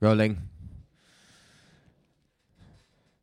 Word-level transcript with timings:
Rolling. 0.00 0.38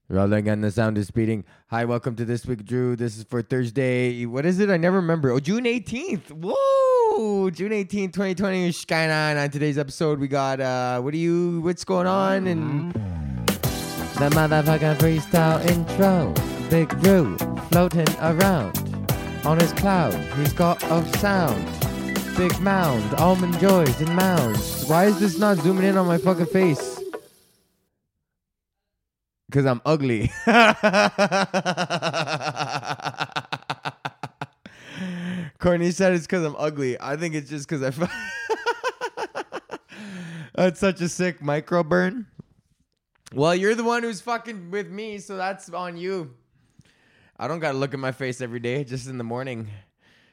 Rolling 0.09 0.47
and 0.47 0.63
the 0.63 0.69
sound 0.69 0.95
is 0.99 1.07
speeding. 1.07 1.43
Hi, 1.69 1.85
welcome 1.85 2.15
to 2.17 2.23
this 2.23 2.45
week, 2.45 2.63
Drew. 2.65 2.95
This 2.95 3.17
is 3.17 3.23
for 3.23 3.41
Thursday. 3.41 4.27
What 4.27 4.45
is 4.45 4.59
it? 4.59 4.69
I 4.69 4.77
never 4.77 4.97
remember. 4.97 5.31
Oh, 5.31 5.39
June 5.39 5.63
18th. 5.63 6.31
Whoa! 6.31 7.49
June 7.49 7.71
18th, 7.71 8.13
2020. 8.13 8.71
Sky 8.73 9.09
on. 9.09 9.37
On 9.37 9.49
today's 9.49 9.79
episode, 9.79 10.19
we 10.19 10.27
got 10.27 10.61
uh 10.61 11.01
what 11.01 11.13
do 11.13 11.17
you 11.17 11.61
what's 11.61 11.83
going 11.83 12.05
on 12.05 12.45
and 12.45 12.93
the 12.93 14.29
motherfucking 14.29 14.97
freestyle 14.97 15.65
intro. 15.65 16.31
Big 16.69 16.89
Drew 17.01 17.37
floating 17.71 18.07
around 18.21 19.07
on 19.43 19.59
his 19.59 19.73
cloud. 19.73 20.13
He's 20.37 20.53
got 20.53 20.83
a 20.83 21.03
sound. 21.17 21.76
Big 22.37 22.59
mound, 22.59 23.15
almond 23.15 23.57
joys 23.59 23.99
and 23.99 24.15
mounds. 24.15 24.85
Why 24.85 25.05
is 25.05 25.19
this 25.19 25.39
not 25.39 25.57
zooming 25.57 25.85
in 25.85 25.97
on 25.97 26.05
my 26.05 26.19
fucking 26.19 26.45
face? 26.45 27.01
Because 29.49 29.65
I'm 29.65 29.81
ugly. 29.83 30.29
Courtney 35.57 35.89
said 35.89 36.13
it's 36.13 36.27
because 36.27 36.45
I'm 36.45 36.55
ugly. 36.59 36.95
I 37.01 37.15
think 37.17 37.33
it's 37.33 37.49
just 37.49 37.67
because 37.67 37.99
I. 37.99 38.07
That's 40.53 40.79
such 40.79 41.01
a 41.01 41.09
sick 41.09 41.41
micro 41.41 41.83
burn. 41.83 42.27
Well, 43.33 43.55
you're 43.55 43.73
the 43.73 43.83
one 43.83 44.03
who's 44.03 44.21
fucking 44.21 44.69
with 44.69 44.91
me, 44.91 45.17
so 45.17 45.37
that's 45.37 45.69
on 45.69 45.97
you. 45.97 46.35
I 47.39 47.47
don't 47.47 47.59
gotta 47.59 47.79
look 47.79 47.95
at 47.95 47.99
my 47.99 48.11
face 48.11 48.41
every 48.41 48.59
day, 48.59 48.83
just 48.83 49.07
in 49.07 49.17
the 49.17 49.23
morning. 49.23 49.69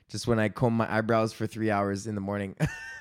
Just 0.09 0.27
when 0.27 0.39
I 0.39 0.49
comb 0.49 0.77
my 0.77 0.93
eyebrows 0.93 1.33
for 1.33 1.47
three 1.47 1.71
hours 1.71 2.07
in 2.07 2.15
the 2.15 2.21
morning. 2.21 2.55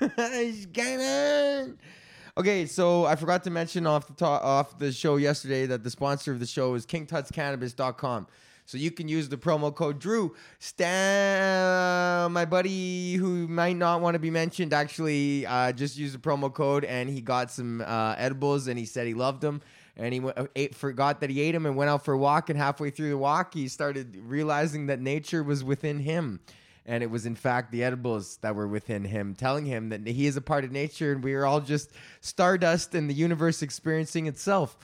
okay, 2.36 2.66
so 2.66 3.04
I 3.04 3.16
forgot 3.16 3.44
to 3.44 3.50
mention 3.50 3.86
off 3.86 4.06
the 4.06 4.14
top, 4.14 4.42
off 4.42 4.78
the 4.78 4.90
show 4.90 5.16
yesterday 5.16 5.66
that 5.66 5.84
the 5.84 5.90
sponsor 5.90 6.32
of 6.32 6.40
the 6.40 6.46
show 6.46 6.74
is 6.74 6.86
KingTutsCannabis.com. 6.86 8.26
So 8.66 8.78
you 8.78 8.90
can 8.90 9.08
use 9.08 9.28
the 9.28 9.36
promo 9.36 9.74
code 9.74 9.98
Drew. 9.98 10.34
Stan, 10.58 12.32
my 12.32 12.46
buddy 12.46 13.14
who 13.14 13.46
might 13.46 13.76
not 13.76 14.00
want 14.00 14.14
to 14.14 14.18
be 14.18 14.30
mentioned, 14.30 14.72
actually 14.72 15.44
uh, 15.44 15.72
just 15.72 15.98
used 15.98 16.14
the 16.14 16.18
promo 16.18 16.52
code 16.52 16.84
and 16.84 17.10
he 17.10 17.20
got 17.20 17.50
some 17.50 17.82
uh, 17.82 18.14
edibles 18.16 18.66
and 18.66 18.78
he 18.78 18.86
said 18.86 19.06
he 19.06 19.14
loved 19.14 19.42
them. 19.42 19.60
And 19.96 20.12
he 20.12 20.20
went, 20.20 20.36
ate, 20.56 20.74
forgot 20.74 21.20
that 21.20 21.30
he 21.30 21.40
ate 21.42 21.52
them 21.52 21.66
and 21.66 21.76
went 21.76 21.90
out 21.90 22.04
for 22.04 22.14
a 22.14 22.18
walk. 22.18 22.48
And 22.48 22.58
halfway 22.58 22.90
through 22.90 23.10
the 23.10 23.18
walk, 23.18 23.54
he 23.54 23.68
started 23.68 24.16
realizing 24.24 24.86
that 24.86 24.98
nature 24.98 25.42
was 25.42 25.62
within 25.62 26.00
him. 26.00 26.40
And 26.86 27.02
it 27.02 27.10
was, 27.10 27.24
in 27.24 27.34
fact, 27.34 27.72
the 27.72 27.82
edibles 27.82 28.36
that 28.38 28.54
were 28.54 28.68
within 28.68 29.04
him, 29.04 29.34
telling 29.34 29.64
him 29.64 29.88
that 29.88 30.06
he 30.06 30.26
is 30.26 30.36
a 30.36 30.42
part 30.42 30.64
of 30.64 30.72
nature 30.72 31.12
and 31.12 31.24
we 31.24 31.34
are 31.34 31.46
all 31.46 31.60
just 31.60 31.90
stardust 32.20 32.94
in 32.94 33.06
the 33.06 33.14
universe 33.14 33.62
experiencing 33.62 34.26
itself. 34.26 34.76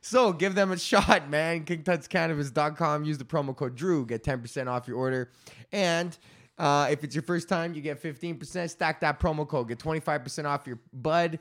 So 0.00 0.32
give 0.32 0.54
them 0.54 0.70
a 0.70 0.78
shot, 0.78 1.28
man. 1.28 1.64
KingTutsCannabis.com. 1.64 3.04
Use 3.04 3.18
the 3.18 3.24
promo 3.24 3.56
code 3.56 3.74
Drew. 3.74 4.06
Get 4.06 4.22
10% 4.22 4.68
off 4.68 4.86
your 4.86 4.96
order. 4.96 5.30
And 5.72 6.16
uh, 6.58 6.88
if 6.90 7.04
it's 7.04 7.14
your 7.14 7.22
first 7.22 7.48
time, 7.48 7.72
you 7.74 7.82
get 7.82 8.02
15%. 8.02 8.70
Stack 8.70 9.00
that 9.00 9.20
promo 9.20 9.46
code. 9.46 9.68
Get 9.68 9.78
25% 9.78 10.44
off 10.44 10.66
your 10.66 10.80
bud. 10.92 11.38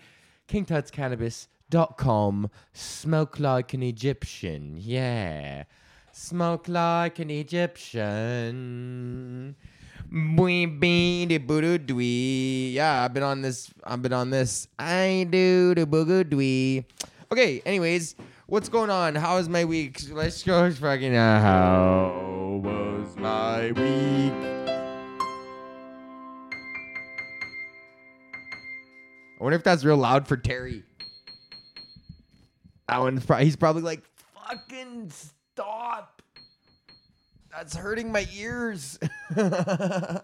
KingTutsCannabis.com. 0.47 2.51
Smoke 2.73 3.39
like 3.39 3.73
an 3.73 3.81
Egyptian. 3.83 4.75
Yeah. 4.77 5.63
Smoke 6.11 6.67
like 6.67 7.19
an 7.19 7.29
Egyptian. 7.29 8.15
Yeah, 12.73 13.03
I've 13.03 13.13
been 13.13 13.23
on 13.23 13.41
this. 13.41 13.69
I've 13.83 14.01
been 14.01 14.13
on 14.13 14.29
this. 14.29 14.67
I 14.79 15.27
do 15.29 15.75
the 15.75 15.85
boogadoo. 15.85 16.85
Okay, 17.31 17.61
anyways, 17.65 18.15
what's 18.45 18.69
going 18.69 18.89
on? 18.89 19.15
How 19.15 19.35
was 19.35 19.49
my 19.49 19.65
week? 19.65 19.99
Let's 20.09 20.43
go 20.43 20.71
fucking 20.71 21.13
uh, 21.13 21.41
how 21.41 22.61
was 22.63 23.15
my 23.17 23.71
week? 23.73 24.33
I 29.39 29.43
wonder 29.43 29.57
if 29.57 29.63
that's 29.63 29.83
real 29.83 29.97
loud 29.97 30.27
for 30.27 30.37
Terry. 30.37 30.83
That 32.87 32.99
one's 32.99 33.25
probably, 33.25 33.45
he's 33.45 33.57
probably 33.57 33.81
like, 33.83 34.01
fucking 34.33 35.11
stop. 35.11 36.16
That's 37.57 37.75
hurting 37.75 38.11
my 38.11 38.27
ears. 38.35 38.99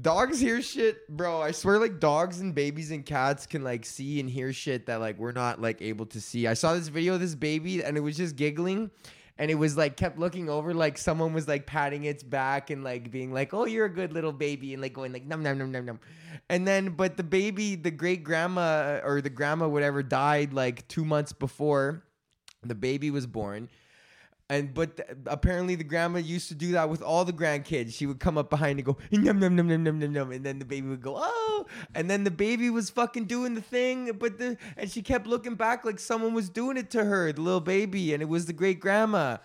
dogs 0.00 0.40
hear 0.40 0.62
shit, 0.62 1.06
bro. 1.14 1.42
I 1.42 1.50
swear, 1.50 1.78
like 1.78 2.00
dogs 2.00 2.40
and 2.40 2.54
babies 2.54 2.90
and 2.90 3.04
cats 3.04 3.44
can 3.44 3.62
like 3.62 3.84
see 3.84 4.18
and 4.18 4.30
hear 4.30 4.50
shit 4.54 4.86
that 4.86 5.00
like 5.00 5.18
we're 5.18 5.32
not 5.32 5.60
like 5.60 5.82
able 5.82 6.06
to 6.06 6.18
see. 6.18 6.46
I 6.46 6.54
saw 6.54 6.72
this 6.72 6.88
video 6.88 7.16
of 7.16 7.20
this 7.20 7.34
baby 7.34 7.84
and 7.84 7.98
it 7.98 8.00
was 8.00 8.16
just 8.16 8.36
giggling. 8.36 8.90
And 9.36 9.50
it 9.50 9.56
was 9.56 9.76
like 9.76 9.98
kept 9.98 10.18
looking 10.18 10.48
over 10.48 10.72
like 10.72 10.96
someone 10.96 11.34
was 11.34 11.46
like 11.46 11.66
patting 11.66 12.04
its 12.04 12.22
back 12.22 12.70
and 12.70 12.82
like 12.82 13.10
being 13.10 13.30
like, 13.34 13.52
"Oh, 13.52 13.66
you're 13.66 13.86
a 13.86 13.92
good 13.92 14.14
little 14.14 14.32
baby," 14.32 14.72
and 14.72 14.82
like 14.82 14.94
going 14.94 15.12
like 15.12 15.26
num 15.26 15.42
num 15.42 15.58
num 15.58 15.70
num 15.70 15.84
num. 15.84 16.00
And 16.48 16.66
then, 16.66 16.90
but 16.90 17.18
the 17.18 17.22
baby, 17.22 17.74
the 17.74 17.90
great 17.90 18.22
grandma 18.24 19.00
or 19.04 19.20
the 19.20 19.30
grandma, 19.30 19.68
whatever, 19.68 20.02
died 20.02 20.54
like 20.54 20.88
two 20.88 21.04
months 21.04 21.32
before 21.32 22.04
the 22.62 22.74
baby 22.74 23.10
was 23.10 23.26
born 23.26 23.68
and 24.50 24.74
but 24.74 24.96
th- 24.96 25.08
apparently 25.26 25.76
the 25.76 25.84
grandma 25.84 26.18
used 26.18 26.48
to 26.48 26.54
do 26.56 26.72
that 26.72 26.90
with 26.90 27.02
all 27.02 27.24
the 27.24 27.32
grandkids. 27.32 27.94
She 27.94 28.04
would 28.04 28.18
come 28.18 28.36
up 28.36 28.50
behind 28.50 28.80
and 28.80 28.84
go 28.84 28.98
num 29.12 29.38
num 29.38 29.54
num 29.54 29.68
num 29.68 29.84
num 29.84 29.98
num 30.00 30.12
num, 30.12 30.32
and 30.32 30.44
then 30.44 30.58
the 30.58 30.64
baby 30.64 30.88
would 30.88 31.00
go 31.00 31.14
oh, 31.16 31.66
and 31.94 32.10
then 32.10 32.24
the 32.24 32.32
baby 32.32 32.68
was 32.68 32.90
fucking 32.90 33.26
doing 33.26 33.54
the 33.54 33.62
thing, 33.62 34.10
but 34.18 34.38
the 34.38 34.56
and 34.76 34.90
she 34.90 35.02
kept 35.02 35.28
looking 35.28 35.54
back 35.54 35.84
like 35.84 36.00
someone 36.00 36.34
was 36.34 36.50
doing 36.50 36.76
it 36.76 36.90
to 36.90 37.04
her, 37.04 37.32
the 37.32 37.40
little 37.40 37.60
baby, 37.60 38.12
and 38.12 38.22
it 38.22 38.28
was 38.28 38.46
the 38.46 38.52
great 38.52 38.80
grandma. 38.80 39.36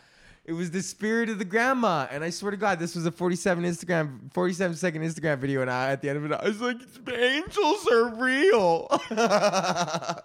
It 0.45 0.53
was 0.53 0.69
the 0.69 0.83
spirit 0.83 1.29
of 1.29 1.39
the 1.39 1.45
grandma, 1.45 2.06
and 2.11 2.23
I 2.23 2.29
swear 2.29 2.51
to 2.51 2.57
God, 2.57 2.78
this 2.78 2.95
was 2.95 3.07
a 3.07 3.11
47 3.11 3.63
Instagram, 3.63 4.31
47 4.31 4.78
second 4.78 5.01
Instagram 5.01 5.39
video, 5.39 5.61
and 5.61 5.72
I 5.72 5.89
at 5.89 6.03
the 6.03 6.09
end 6.09 6.19
of 6.19 6.25
it, 6.25 6.31
I 6.33 6.47
was 6.47 6.61
like, 6.61 6.78
"Angels 7.11 7.88
are 7.88 8.13
real. 8.13 8.88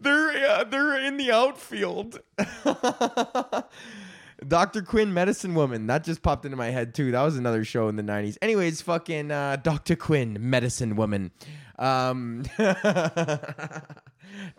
they're 0.00 0.50
uh, 0.50 0.64
they're 0.64 1.06
in 1.06 1.18
the 1.18 1.30
outfield." 1.30 2.18
Dr. 4.46 4.82
Quinn, 4.82 5.14
Medicine 5.14 5.54
Woman. 5.54 5.86
That 5.86 6.02
just 6.02 6.22
popped 6.22 6.44
into 6.44 6.56
my 6.56 6.70
head 6.70 6.92
too. 6.92 7.12
That 7.12 7.22
was 7.22 7.36
another 7.36 7.64
show 7.64 7.86
in 7.88 7.94
the 7.96 8.02
90s. 8.02 8.36
Anyways, 8.42 8.82
fucking 8.82 9.30
uh, 9.30 9.56
Dr. 9.62 9.94
Quinn, 9.94 10.36
Medicine 10.40 10.96
Woman. 10.96 11.30
Um, 11.78 12.42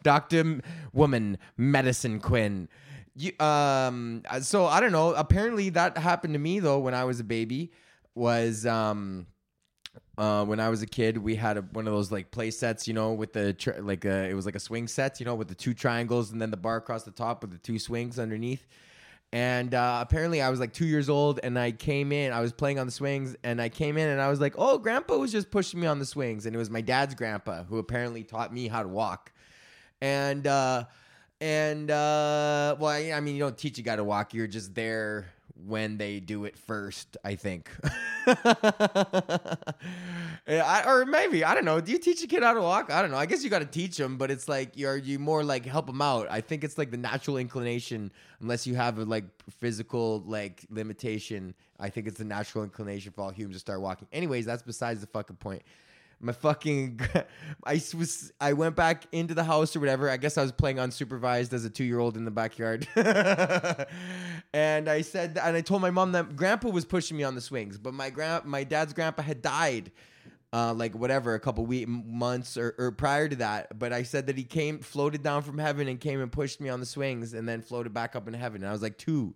Dr. 0.04 0.62
Woman, 0.94 1.38
Medicine 1.58 2.20
Quinn. 2.20 2.70
You, 3.18 3.32
um, 3.40 4.22
so 4.42 4.68
I 4.68 4.80
don't 4.80 4.92
know. 4.92 5.14
Apparently 5.16 5.70
that 5.72 5.98
happened 5.98 6.34
to 6.34 6.40
me 6.40 6.60
though 6.60 6.80
when 6.80 6.94
I 6.94 7.04
was 7.04 7.20
a 7.20 7.24
baby. 7.24 7.72
Was 8.14 8.66
um, 8.66 9.28
uh, 10.18 10.46
when 10.46 10.60
I 10.60 10.70
was 10.70 10.82
a 10.82 10.88
kid, 10.88 11.18
we 11.18 11.36
had 11.36 11.58
a, 11.58 11.62
one 11.62 11.88
of 11.88 11.94
those 11.94 12.12
like 12.12 12.32
play 12.32 12.52
sets, 12.52 12.88
you 12.88 12.94
know, 12.94 13.14
with 13.14 13.34
the 13.34 13.54
tri- 13.54 13.80
like 13.80 14.06
a, 14.06 14.30
it 14.30 14.34
was 14.34 14.46
like 14.46 14.56
a 14.56 14.60
swing 14.60 14.88
set, 14.88 15.20
you 15.20 15.26
know, 15.26 15.36
with 15.36 15.48
the 15.48 15.56
two 15.56 15.74
triangles 15.74 16.32
and 16.32 16.42
then 16.42 16.52
the 16.52 16.58
bar 16.58 16.78
across 16.78 17.04
the 17.04 17.12
top 17.12 17.42
with 17.42 17.52
the 17.52 17.58
two 17.58 17.80
swings 17.80 18.20
underneath. 18.20 18.66
And 19.34 19.74
uh, 19.74 20.00
apparently, 20.02 20.42
I 20.42 20.50
was 20.50 20.60
like 20.60 20.72
two 20.72 20.86
years 20.86 21.10
old, 21.10 21.40
and 21.44 21.60
I 21.60 21.72
came 21.72 22.12
in. 22.12 22.32
I 22.32 22.40
was 22.40 22.54
playing 22.54 22.80
on 22.80 22.86
the 22.86 22.94
swings, 22.94 23.36
and 23.44 23.62
I 23.62 23.68
came 23.68 23.98
in, 23.98 24.08
and 24.08 24.22
I 24.22 24.30
was 24.30 24.40
like, 24.40 24.54
"Oh, 24.58 24.78
Grandpa 24.78 25.18
was 25.18 25.34
just 25.34 25.52
pushing 25.52 25.82
me 25.82 25.88
on 25.88 26.00
the 26.00 26.06
swings," 26.06 26.46
and 26.46 26.56
it 26.56 26.58
was 26.58 26.70
my 26.70 26.80
dad's 26.80 27.14
grandpa 27.14 27.64
who 27.64 27.78
apparently 27.78 28.24
taught 28.24 28.54
me 28.54 28.70
how 28.70 28.84
to 28.84 28.88
walk. 28.88 29.34
And 30.02 30.48
uh, 30.48 30.86
and 31.40 31.92
uh, 31.92 32.76
well, 32.80 32.92
I, 32.92 33.12
I 33.14 33.20
mean, 33.20 33.36
you 33.36 33.40
don't 33.40 33.58
teach 33.58 33.78
a 33.78 33.82
guy 33.82 33.96
to 33.96 34.04
walk; 34.04 34.34
you're 34.34 34.48
just 34.48 34.74
there 34.76 35.28
when 35.66 35.98
they 35.98 36.20
do 36.20 36.46
it 36.46 36.58
first. 36.58 37.18
I 37.24 37.36
think. 37.36 37.70
I, 40.48 40.84
or 40.86 41.06
maybe 41.06 41.44
I 41.44 41.54
don't 41.54 41.66
know. 41.66 41.82
Do 41.82 41.92
you 41.92 42.00
teach 42.00 42.24
a 42.24 42.28
kid 42.28 42.42
how 42.42 42.54
to 42.54 42.62
walk? 42.62 42.92
I 42.92 43.02
don't 43.02 43.12
know. 43.12 43.18
I 43.18 43.26
guess 43.26 43.44
you 43.44 43.50
got 43.50 43.60
to 43.60 43.66
teach 43.66 43.98
them, 43.98 44.18
but 44.18 44.32
it's 44.32 44.48
like 44.48 44.78
you're 44.78 44.98
you 44.98 45.20
more 45.20 45.44
like 45.44 45.66
help 45.66 45.88
them 45.88 46.02
out. 46.02 46.28
I 46.30 46.42
think 46.42 46.64
it's 46.64 46.78
like 46.78 46.90
the 46.90 46.98
natural 46.98 47.38
inclination, 47.38 48.12
unless 48.40 48.66
you 48.66 48.76
have 48.76 48.98
a 48.98 49.06
like 49.06 49.26
physical 49.60 50.24
like 50.26 50.66
limitation. 50.70 51.54
I 51.80 51.90
think 51.90 52.08
it's 52.08 52.18
the 52.18 52.26
natural 52.26 52.64
inclination 52.64 53.12
for 53.12 53.22
all 53.22 53.30
humans 53.30 53.58
to 53.58 53.60
start 53.60 53.82
walking. 53.82 54.08
Anyways, 54.12 54.46
that's 54.46 54.64
besides 54.64 55.02
the 55.02 55.08
fucking 55.08 55.36
point. 55.36 55.62
My 56.20 56.32
fucking, 56.32 57.00
I 57.64 57.74
was 57.96 58.32
I 58.42 58.54
went 58.54 58.76
back 58.76 59.06
into 59.12 59.34
the 59.34 59.44
house 59.44 59.76
or 59.76 59.80
whatever. 59.80 60.10
I 60.10 60.18
guess 60.18 60.38
I 60.38 60.42
was 60.42 60.52
playing 60.52 60.78
unsupervised 60.78 61.54
as 61.54 61.64
a 61.64 61.70
two 61.70 61.84
year 61.84 62.00
old 62.00 62.18
in 62.18 62.26
the 62.26 62.32
backyard, 62.32 62.88
and 64.54 64.90
I 64.90 65.02
said 65.02 65.40
and 65.42 65.56
I 65.56 65.62
told 65.62 65.82
my 65.82 65.92
mom 65.92 66.14
that 66.14 66.36
Grandpa 66.36 66.70
was 66.70 66.86
pushing 66.86 67.18
me 67.18 67.24
on 67.24 67.36
the 67.36 67.42
swings, 67.42 67.78
but 67.78 67.94
my 67.94 68.10
grand 68.10 68.46
my 68.46 68.64
dad's 68.64 68.94
grandpa 68.94 69.22
had 69.22 69.42
died 69.42 69.92
uh, 70.54 70.74
like 70.74 70.96
whatever, 70.96 71.34
a 71.36 71.40
couple 71.40 71.66
weeks, 71.66 71.90
months 71.90 72.58
or, 72.58 72.74
or 72.78 72.92
prior 72.92 73.28
to 73.28 73.36
that. 73.38 73.78
But 73.78 73.94
I 73.94 74.04
said 74.04 74.28
that 74.28 74.38
he 74.38 74.44
came, 74.44 74.80
floated 74.80 75.24
down 75.24 75.44
from 75.44 75.58
heaven 75.58 75.88
and 75.88 76.00
came 76.00 76.22
and 76.22 76.32
pushed 76.32 76.62
me 76.62 76.70
on 76.70 76.80
the 76.80 76.86
swings 76.86 77.34
and 77.34 77.48
then 77.48 77.62
floated 77.62 77.94
back 77.94 78.16
up 78.16 78.28
in 78.28 78.34
heaven. 78.34 78.62
And 78.62 78.70
I 78.70 78.72
was 78.72 78.82
like 78.82 78.98
two. 78.98 79.36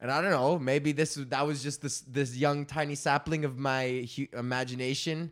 And 0.00 0.10
I 0.10 0.20
don't 0.20 0.32
know, 0.32 0.58
maybe 0.58 0.90
this 0.90 1.14
that 1.14 1.46
was 1.46 1.62
just 1.62 1.80
this 1.80 2.00
this 2.00 2.36
young 2.36 2.66
tiny 2.66 2.96
sapling 2.96 3.44
of 3.44 3.56
my 3.56 4.08
hu- 4.16 4.26
imagination 4.36 5.30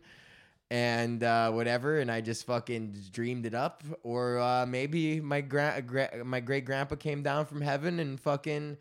and 0.71 1.21
uh, 1.21 1.51
whatever, 1.51 1.99
and 1.99 2.09
I 2.09 2.21
just 2.21 2.45
fucking 2.45 2.95
dreamed 3.11 3.45
it 3.45 3.53
up, 3.53 3.83
or 4.03 4.39
uh, 4.39 4.65
maybe 4.65 5.19
my 5.19 5.41
gra-, 5.41 5.81
gra- 5.85 6.23
my 6.23 6.39
great 6.39 6.63
grandpa 6.63 6.95
came 6.95 7.21
down 7.21 7.45
from 7.45 7.59
heaven 7.59 7.99
and 7.99 8.17
fucking 8.17 8.77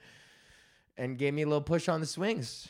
and 0.96 1.18
gave 1.18 1.34
me 1.34 1.42
a 1.42 1.46
little 1.46 1.60
push 1.60 1.88
on 1.88 1.98
the 1.98 2.06
swings. 2.06 2.68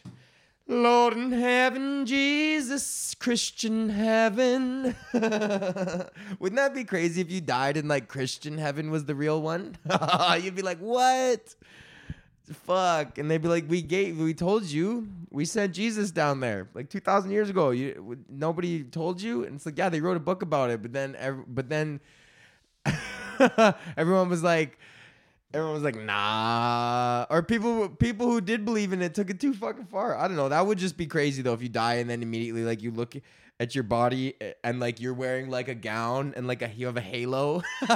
Lord 0.67 1.19
in 1.19 1.33
heaven, 1.33 2.07
Jesus, 2.07 3.15
Christian 3.15 3.91
heaven. 3.91 4.95
Wouldn't 5.13 6.57
that 6.57 6.73
be 6.73 6.85
crazy 6.85 7.21
if 7.21 7.31
you 7.31 7.43
died 7.43 7.77
and 7.77 7.89
like 7.89 8.09
Christian 8.09 8.57
heaven 8.57 8.91
was 8.91 9.05
the 9.05 9.15
real 9.15 9.43
one? 9.43 9.77
You'd 10.41 10.57
be 10.57 10.63
like, 10.63 10.79
what? 10.79 11.55
Fuck. 12.53 13.19
And 13.19 13.31
they'd 13.31 13.43
be 13.43 13.49
like, 13.49 13.65
we 13.69 13.83
gave, 13.83 14.19
we 14.19 14.35
told 14.35 14.65
you, 14.65 15.09
we 15.31 15.45
sent 15.45 15.75
Jesus 15.75 16.11
down 16.11 16.41
there 16.41 16.69
like 16.75 16.91
2,000 16.91 17.31
years 17.31 17.51
ago. 17.51 17.71
You, 17.71 18.19
nobody 18.29 18.83
told 18.83 19.23
you? 19.23 19.45
And 19.45 19.57
it's 19.57 19.67
like, 19.67 19.79
yeah, 19.79 19.89
they 19.89 20.01
wrote 20.01 20.17
a 20.17 20.21
book 20.21 20.43
about 20.43 20.71
it. 20.71 20.83
But 20.83 20.93
then, 20.93 21.45
but 21.47 21.69
then 21.69 22.01
everyone 23.97 24.29
was 24.29 24.43
like, 24.43 24.79
Everyone 25.53 25.75
was 25.75 25.83
like, 25.83 25.97
nah. 25.97 27.27
Or 27.29 27.43
people 27.43 27.89
people 27.89 28.29
who 28.29 28.41
did 28.41 28.65
believe 28.65 28.93
in 28.93 29.03
it 29.03 29.15
took 29.15 29.31
it 29.31 29.41
too 29.41 29.53
fucking 29.53 29.87
far. 29.87 30.17
I 30.17 30.29
don't 30.29 30.37
know. 30.37 30.49
That 30.49 30.65
would 30.65 30.79
just 30.79 30.97
be 30.97 31.07
crazy 31.07 31.43
though 31.43 31.55
if 31.55 31.63
you 31.63 31.69
die 31.69 31.95
and 31.95 32.09
then 32.09 32.23
immediately 32.23 32.63
like 32.63 32.83
you 32.83 32.93
look 32.93 33.17
at 33.59 33.75
your 33.75 33.83
body 33.83 34.35
and 34.63 34.79
like 34.79 35.01
you're 35.01 35.15
wearing 35.15 35.51
like 35.51 35.67
a 35.67 35.75
gown 35.75 36.35
and 36.37 36.47
like 36.47 36.63
a 36.63 36.71
you 36.71 36.87
have 36.87 36.97
a 36.97 37.01
halo. 37.01 37.63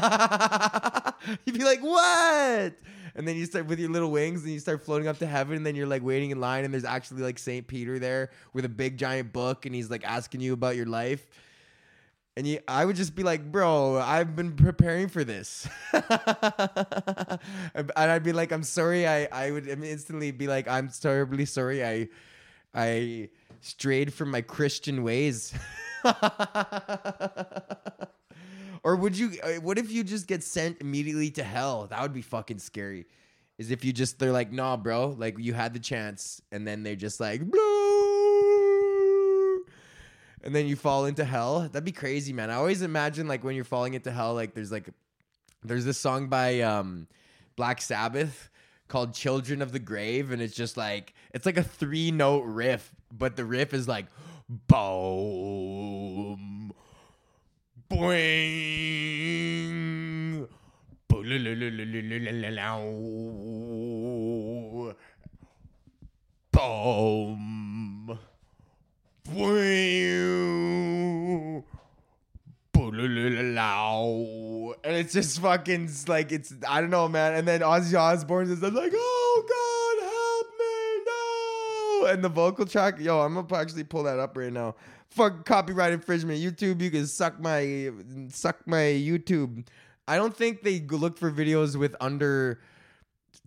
You'd 1.45 1.57
be 1.57 1.65
like, 1.65 1.81
what? 1.81 2.75
And 3.17 3.29
then 3.29 3.37
you 3.37 3.47
start 3.47 3.67
with 3.67 3.79
your 3.79 3.91
little 3.91 4.11
wings 4.11 4.43
and 4.43 4.53
you 4.53 4.59
start 4.59 4.85
floating 4.85 5.07
up 5.07 5.19
to 5.19 5.27
heaven 5.27 5.57
and 5.57 5.65
then 5.65 5.77
you're 5.77 5.87
like 5.87 6.03
waiting 6.03 6.31
in 6.31 6.41
line 6.41 6.65
and 6.65 6.75
there's 6.75 6.85
actually 6.85 7.23
like 7.23 7.39
Saint 7.39 7.67
Peter 7.67 7.99
there 7.99 8.31
with 8.53 8.65
a 8.65 8.69
big 8.69 8.97
giant 8.97 9.33
book 9.33 9.67
and 9.67 9.75
he's 9.75 9.91
like 9.91 10.05
asking 10.05 10.41
you 10.41 10.53
about 10.53 10.77
your 10.77 10.87
life. 10.87 11.27
And 12.37 12.49
you, 12.49 12.59
I 12.67 12.85
would 12.85 12.97
just 12.97 13.15
be 13.15 13.23
like, 13.23 13.53
bro, 13.53 14.01
I've 14.01 14.35
been 14.35 14.57
preparing 14.57 15.09
for 15.09 15.23
this. 15.23 15.69
and 15.93 16.03
I'd 17.97 18.25
be 18.25 18.33
like, 18.33 18.51
I'm 18.51 18.65
sorry. 18.65 19.07
I, 19.07 19.27
I 19.27 19.53
would 19.53 19.69
instantly 19.69 20.33
be 20.33 20.49
like, 20.49 20.67
I'm 20.67 20.89
terribly 20.89 21.45
sorry. 21.45 21.85
I, 21.85 22.09
I 22.75 23.29
strayed 23.61 24.13
from 24.13 24.33
my 24.33 24.41
Christian 24.41 25.05
ways. 25.05 25.55
or 28.85 28.97
would 28.97 29.19
you, 29.19 29.33
uh, 29.43 29.55
what 29.55 29.79
if 29.79 29.91
you 29.91 30.05
just 30.05 30.27
get 30.27 30.45
sent 30.45 30.81
immediately 30.81 31.31
to 31.33 31.43
hell? 31.43 31.87
That 31.89 32.03
would 32.03 32.13
be 32.13 32.23
fucking 32.23 32.59
scary. 32.59 33.07
Is 33.57 33.71
if 33.71 33.85
you 33.85 33.93
just, 33.93 34.19
they're 34.19 34.33
like, 34.33 34.53
nah, 34.53 34.77
bro, 34.77 35.09
like 35.19 35.39
you 35.39 35.55
had 35.55 35.73
the 35.73 35.81
chance. 35.81 36.43
And 36.53 36.67
then 36.67 36.83
they're 36.83 36.95
just 36.95 37.19
like, 37.21 37.41
and 40.45 40.55
then 40.55 40.67
you 40.67 40.77
fall 40.77 41.07
into 41.07 41.25
hell. 41.25 41.61
That'd 41.61 41.85
be 41.85 41.93
crazy, 41.93 42.35
man. 42.35 42.51
I 42.51 42.55
always 42.55 42.83
imagine 42.83 43.27
like 43.27 43.43
when 43.43 43.57
you're 43.57 43.65
falling 43.65 43.95
into 43.95 44.13
hell, 44.13 44.35
like 44.35 44.55
there's 44.55 44.71
like 44.71 44.91
there's 45.65 45.87
this 45.87 45.97
song 45.99 46.29
by 46.29 46.61
um 46.61 47.09
Black 47.57 47.81
Sabbath 47.81 48.51
called 48.87 49.15
Children 49.15 49.63
of 49.63 49.73
the 49.73 49.79
Grave, 49.79 50.31
and 50.33 50.43
it's 50.43 50.55
just 50.55 50.77
like 50.77 51.15
it's 51.33 51.47
like 51.47 51.57
a 51.57 51.63
three 51.63 52.11
note 52.11 52.43
riff, 52.43 52.95
but 53.11 53.37
the 53.37 53.45
riff 53.47 53.73
is 53.73 53.89
like 53.89 54.05
boom 54.69 56.54
boing 57.91 59.75
boom 72.73 73.65
and 74.85 74.97
it's 74.97 75.13
just 75.13 75.41
fucking 75.41 75.91
like 76.09 76.33
it's 76.33 76.55
I 76.69 76.81
don't 76.81 76.91
know, 76.91 77.09
man. 77.09 77.35
And 77.35 77.47
then 77.49 77.61
Ozzy 77.61 77.99
Osbourne 77.99 78.51
is 78.51 78.63
like, 78.63 78.93
"Oh 78.95 79.45
God, 79.49 80.05
help 80.05 80.47
me, 80.61 81.05
no!" 81.07 82.07
And 82.13 82.25
the 82.25 82.29
vocal 82.29 82.67
track, 82.67 83.01
yo, 83.01 83.21
I'm 83.21 83.35
gonna 83.35 83.57
actually 83.57 83.85
pull 83.85 84.03
that 84.05 84.19
up 84.19 84.37
right 84.37 84.53
now. 84.53 84.75
Fuck 85.15 85.45
copyright 85.45 85.93
infringement. 85.93 86.41
YouTube, 86.41 86.81
you 86.81 86.91
can 86.91 87.07
suck 87.07 87.39
my 87.39 87.91
suck 88.31 88.67
my 88.67 88.79
YouTube. 88.79 89.65
I 90.09 90.17
don't 90.17 90.37
think 90.37 90.63
they 90.63 90.81
look 90.81 91.19
for 91.19 91.31
videos 91.31 91.77
with 91.77 91.95
under 92.01 92.61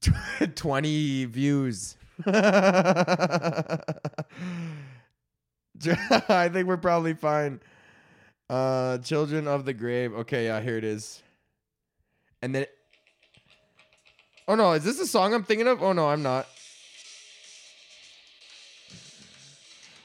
20 0.55 1.25
views. 1.25 1.97
I 2.25 3.79
think 6.49 6.67
we're 6.67 6.77
probably 6.77 7.13
fine. 7.13 7.59
Uh, 8.49 8.99
Children 8.99 9.47
of 9.47 9.65
the 9.65 9.73
Grave. 9.73 10.13
Okay, 10.13 10.45
yeah, 10.45 10.61
here 10.61 10.77
it 10.77 10.85
is. 10.85 11.21
And 12.41 12.55
then. 12.55 12.65
Oh 14.47 14.55
no, 14.55 14.71
is 14.71 14.85
this 14.85 15.01
a 15.01 15.07
song 15.07 15.33
I'm 15.33 15.43
thinking 15.43 15.67
of? 15.67 15.83
Oh 15.83 15.91
no, 15.91 16.07
I'm 16.07 16.23
not. 16.23 16.47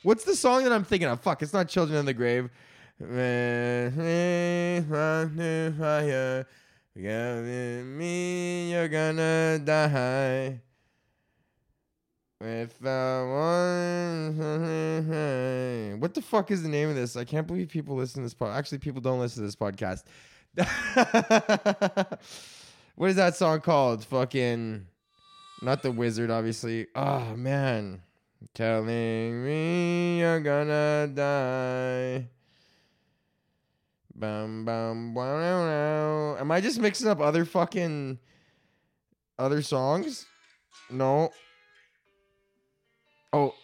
What's 0.02 0.24
the 0.24 0.34
song 0.34 0.64
that 0.64 0.72
I'm 0.72 0.82
thinking 0.82 1.08
of? 1.08 1.20
Fuck, 1.20 1.42
it's 1.42 1.52
not 1.52 1.68
Children 1.68 2.00
in 2.00 2.06
the 2.06 2.14
Grave. 2.14 2.50
Me, 2.98 4.80
you're 8.72 8.88
gonna 8.88 9.60
die. 9.60 10.60
With 12.40 12.76
the 12.80 14.32
one, 14.34 16.00
what 16.00 16.14
the 16.14 16.22
fuck 16.22 16.50
is 16.50 16.64
the 16.64 16.68
name 16.68 16.88
of 16.88 16.96
this? 16.96 17.16
I 17.16 17.24
can't 17.24 17.46
believe 17.46 17.68
people 17.68 17.94
listen 17.94 18.22
to 18.22 18.26
this 18.26 18.34
pod. 18.34 18.56
Actually, 18.56 18.78
people 18.78 19.00
don't 19.00 19.20
listen 19.20 19.42
to 19.42 19.46
this 19.46 19.54
podcast. 19.54 20.02
what 22.96 23.08
is 23.08 23.16
that 23.16 23.36
song 23.36 23.60
called? 23.60 24.04
Fucking, 24.04 24.84
not 25.62 25.82
the 25.82 25.92
wizard, 25.92 26.32
obviously. 26.32 26.88
Oh 26.96 27.36
man, 27.36 28.02
telling 28.54 29.44
me 29.44 30.20
you're 30.20 30.40
gonna 30.40 31.08
die. 31.08 32.28
Bum 34.14 34.64
bum 34.64 35.14
wow. 35.14 36.36
Am 36.38 36.50
I 36.50 36.60
just 36.60 36.78
mixing 36.78 37.08
up 37.08 37.20
other 37.20 37.44
fucking 37.44 38.18
other 39.38 39.62
songs? 39.62 40.26
No. 40.90 41.30
Oh, 43.32 43.54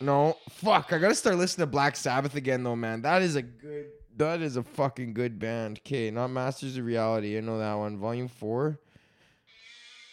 no, 0.00 0.36
fuck! 0.48 0.92
I 0.92 0.98
gotta 0.98 1.14
start 1.14 1.36
listening 1.36 1.66
to 1.66 1.70
Black 1.70 1.96
Sabbath 1.96 2.36
again, 2.36 2.62
though, 2.62 2.76
man. 2.76 3.02
That 3.02 3.20
is 3.22 3.36
a 3.36 3.42
good. 3.42 3.86
That 4.16 4.40
is 4.40 4.56
a 4.56 4.62
fucking 4.62 5.14
good 5.14 5.38
band. 5.38 5.80
Okay, 5.84 6.10
not 6.10 6.28
Masters 6.28 6.76
of 6.76 6.84
Reality. 6.84 7.36
I 7.36 7.40
know 7.40 7.58
that 7.58 7.74
one. 7.74 7.98
Volume 7.98 8.28
four. 8.28 8.78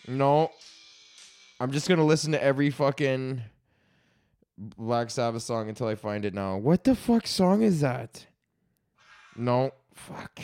No, 0.07 0.51
I'm 1.59 1.71
just 1.71 1.87
gonna 1.87 2.05
listen 2.05 2.31
to 2.31 2.43
every 2.43 2.69
fucking 2.69 3.41
Black 4.57 5.11
Sabbath 5.11 5.43
song 5.43 5.69
until 5.69 5.87
I 5.87 5.95
find 5.95 6.25
it. 6.25 6.33
Now, 6.33 6.57
what 6.57 6.83
the 6.83 6.95
fuck 6.95 7.27
song 7.27 7.61
is 7.61 7.81
that? 7.81 8.25
No, 9.35 9.71
fuck. 9.93 10.39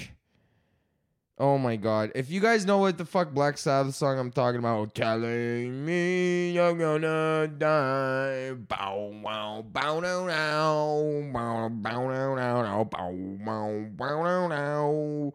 Oh 1.39 1.57
my 1.57 1.77
god. 1.77 2.11
If 2.13 2.29
you 2.29 2.39
guys 2.39 2.63
know 2.63 2.77
what 2.77 2.99
the 2.99 3.05
fuck 3.05 3.33
Black 3.33 3.57
Sabbath 3.57 3.95
song 3.95 4.19
I'm 4.19 4.31
talking 4.31 4.59
about, 4.59 4.93
telling 4.93 5.83
me 5.83 6.51
you're 6.51 6.75
gonna 6.75 7.47
die. 7.47 8.53
Bow 8.53 9.11
wow 9.23 9.65
bow 9.67 9.99
now 9.99 10.27
now. 10.27 11.31
Bow 11.33 11.69
bow 11.69 12.07
now 12.07 12.35
now 12.35 12.83
bow 12.83 13.09
wow 13.43 13.85
bow 13.89 14.47
now. 14.47 15.33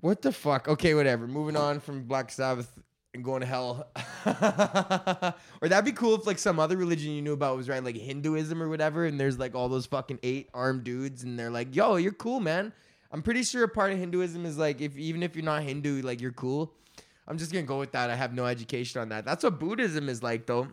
What 0.00 0.22
the 0.22 0.32
fuck? 0.32 0.68
Okay, 0.68 0.94
whatever. 0.94 1.26
Moving 1.26 1.56
on 1.56 1.78
from 1.78 2.04
Black 2.04 2.30
Sabbath 2.30 2.78
and 3.18 3.24
going 3.24 3.40
to 3.40 3.46
hell. 3.46 3.88
or 5.60 5.68
that'd 5.68 5.84
be 5.84 5.92
cool 5.92 6.14
if 6.14 6.26
like 6.26 6.38
some 6.38 6.60
other 6.60 6.76
religion 6.76 7.12
you 7.12 7.20
knew 7.20 7.32
about 7.32 7.56
was 7.56 7.68
right, 7.68 7.82
like 7.82 7.96
Hinduism 7.96 8.62
or 8.62 8.68
whatever, 8.68 9.04
and 9.04 9.18
there's 9.18 9.38
like 9.38 9.54
all 9.54 9.68
those 9.68 9.86
fucking 9.86 10.20
eight 10.22 10.48
armed 10.54 10.84
dudes, 10.84 11.24
and 11.24 11.38
they're 11.38 11.50
like, 11.50 11.74
yo, 11.74 11.96
you're 11.96 12.12
cool, 12.12 12.40
man. 12.40 12.72
I'm 13.10 13.22
pretty 13.22 13.42
sure 13.42 13.64
a 13.64 13.68
part 13.68 13.92
of 13.92 13.98
Hinduism 13.98 14.46
is 14.46 14.56
like 14.56 14.80
if 14.80 14.96
even 14.96 15.22
if 15.22 15.34
you're 15.34 15.44
not 15.44 15.62
Hindu, 15.62 16.02
like 16.02 16.20
you're 16.20 16.32
cool. 16.32 16.72
I'm 17.26 17.38
just 17.38 17.52
gonna 17.52 17.66
go 17.66 17.78
with 17.78 17.92
that. 17.92 18.08
I 18.08 18.14
have 18.14 18.32
no 18.32 18.46
education 18.46 19.00
on 19.00 19.08
that. 19.10 19.24
That's 19.24 19.42
what 19.42 19.58
Buddhism 19.58 20.08
is 20.08 20.22
like 20.22 20.46
though. 20.46 20.68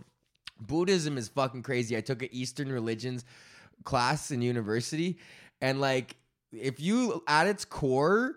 Buddhism 0.61 1.17
is 1.17 1.27
fucking 1.29 1.63
crazy. 1.63 1.97
I 1.97 2.01
took 2.01 2.21
an 2.21 2.29
Eastern 2.31 2.71
religions 2.71 3.25
class 3.83 4.31
in 4.31 4.41
university, 4.41 5.17
and 5.61 5.81
like 5.81 6.15
if 6.51 6.79
you 6.79 7.23
at 7.27 7.47
its 7.47 7.65
core 7.65 8.35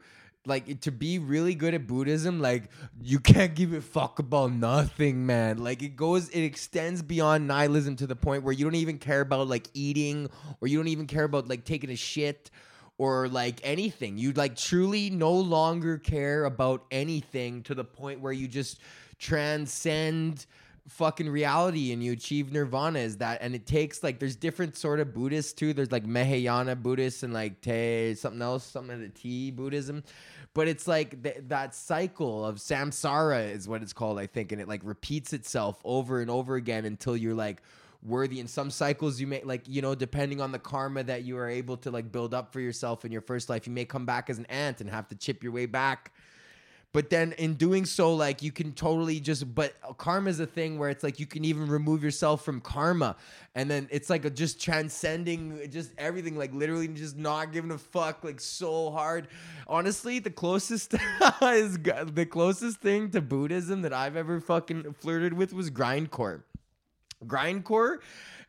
like 0.49 0.81
to 0.81 0.91
be 0.91 1.19
really 1.19 1.55
good 1.55 1.75
at 1.75 1.87
Buddhism, 1.87 2.41
like 2.41 2.71
you 3.03 3.21
can't 3.21 3.55
give 3.55 3.73
a 3.73 3.81
fuck 3.81 4.19
about 4.19 4.53
nothing, 4.53 5.27
man. 5.27 5.59
Like 5.59 5.83
it 5.83 5.97
goes, 5.97 6.29
it 6.31 6.43
extends 6.43 7.03
beyond 7.03 7.47
nihilism 7.47 7.97
to 7.97 8.07
the 8.07 8.17
point 8.17 8.43
where 8.43 8.53
you 8.53 8.65
don't 8.65 8.75
even 8.75 8.99
care 8.99 9.21
about 9.21 9.47
like 9.47 9.69
eating, 9.75 10.29
or 10.61 10.69
you 10.69 10.79
don't 10.79 10.89
even 10.89 11.07
care 11.07 11.25
about 11.25 11.49
like 11.49 11.65
taking 11.65 11.91
a 11.91 11.97
shit, 11.97 12.51
or 12.97 13.29
like 13.29 13.61
anything. 13.63 14.19
You 14.19 14.33
like 14.33 14.57
truly 14.57 15.11
no 15.11 15.33
longer 15.33 15.99
care 15.99 16.45
about 16.45 16.85
anything 16.91 17.63
to 17.65 17.75
the 17.75 17.85
point 17.85 18.21
where 18.21 18.33
you 18.33 18.49
just 18.49 18.81
transcend 19.19 20.47
fucking 20.89 21.29
reality 21.29 21.93
and 21.93 22.03
you 22.03 22.13
achieve 22.13 22.51
nirvana 22.51 22.99
is 22.99 23.19
that 23.19 23.39
and 23.43 23.55
it 23.55 23.67
takes 23.67 24.03
like 24.03 24.19
there's 24.19 24.37
different 24.37 24.77
sort 24.77 25.01
of 25.01 25.13
buddhists 25.13 25.53
too. 25.53 25.73
There's 25.73 25.93
like 25.93 26.07
mahayana 26.07 26.77
buddhists 26.77 27.23
and 27.23 27.33
like 27.33 27.61
te 27.61 28.15
something 28.15 28.43
else 28.43 28.65
something 28.65 28.95
of 28.95 29.01
the 29.01 29.09
tea 29.09 29.51
buddhism. 29.51 30.03
But 30.55 30.67
it's 30.67 30.89
like 30.89 31.23
th- 31.23 31.43
that 31.49 31.75
cycle 31.75 32.45
of 32.45 32.57
samsara 32.57 33.53
is 33.53 33.69
what 33.69 33.83
it's 33.83 33.93
called 33.93 34.19
i 34.19 34.27
think 34.27 34.51
and 34.51 34.61
it 34.61 34.69
like 34.69 34.81
repeats 34.83 35.33
itself 35.33 35.81
over 35.85 36.21
and 36.21 36.31
over 36.31 36.57
again 36.57 36.85
until 36.85 37.17
you're 37.17 37.35
like 37.35 37.63
worthy. 38.03 38.41
In 38.41 38.47
some 38.47 38.71
cycles 38.71 39.21
you 39.21 39.27
may 39.27 39.43
like 39.43 39.69
you 39.69 39.83
know 39.83 39.95
depending 39.95 40.41
on 40.41 40.53
the 40.53 40.59
karma 40.59 41.03
that 41.05 41.25
you 41.25 41.37
are 41.37 41.49
able 41.49 41.77
to 41.79 41.91
like 41.91 42.11
build 42.11 42.33
up 42.33 42.53
for 42.53 42.61
yourself 42.61 43.05
in 43.05 43.13
your 43.13 43.23
first 43.23 43.49
life 43.49 43.67
you 43.67 43.73
may 43.73 43.85
come 43.85 44.07
back 44.07 44.31
as 44.31 44.39
an 44.39 44.47
ant 44.47 44.81
and 44.81 44.89
have 44.89 45.09
to 45.09 45.15
chip 45.15 45.43
your 45.43 45.53
way 45.53 45.67
back 45.67 46.13
but 46.93 47.11
then 47.11 47.33
in 47.33 47.55
doing 47.55 47.85
so 47.85 48.15
like 48.15 48.43
you 48.43 48.51
can 48.51 48.73
totally 48.73 49.21
just 49.21 49.55
but 49.55 49.75
karma 49.99 50.31
is 50.31 50.41
a 50.41 50.47
thing 50.47 50.79
where 50.79 50.89
it's 50.89 51.05
like 51.05 51.21
you 51.21 51.27
can 51.27 51.45
even 51.45 51.69
remove 51.69 52.03
yourself 52.03 52.45
from 52.45 52.61
karma. 52.61 53.17
And 53.55 53.71
then 53.71 53.89
it's 53.91 54.09
like 54.09 54.25
a 54.25 54.31
just 54.31 54.61
transcending 54.61 55.71
just 55.71 55.93
everything 55.99 56.37
like 56.37 56.55
literally 56.55 56.89
just 56.89 57.17
not 57.17 57.53
giving 57.53 57.71
a 57.73 57.79
fuck 57.79 58.25
like 58.25 58.41
so 58.41 58.91
hard. 58.91 59.29
Honestly 59.67 60.19
the 60.19 60.31
closest 60.31 60.95
is 61.43 61.79
the 61.79 62.27
closest 62.29 62.81
thing 62.81 63.11
to 63.11 63.21
buddhism 63.21 63.83
that 63.83 63.93
i've 63.93 64.17
ever 64.17 64.41
fucking 64.41 64.95
flirted 64.95 65.35
with 65.35 65.53
was 65.53 65.71
grindcore. 65.71 66.43
Grindcore 67.25 67.99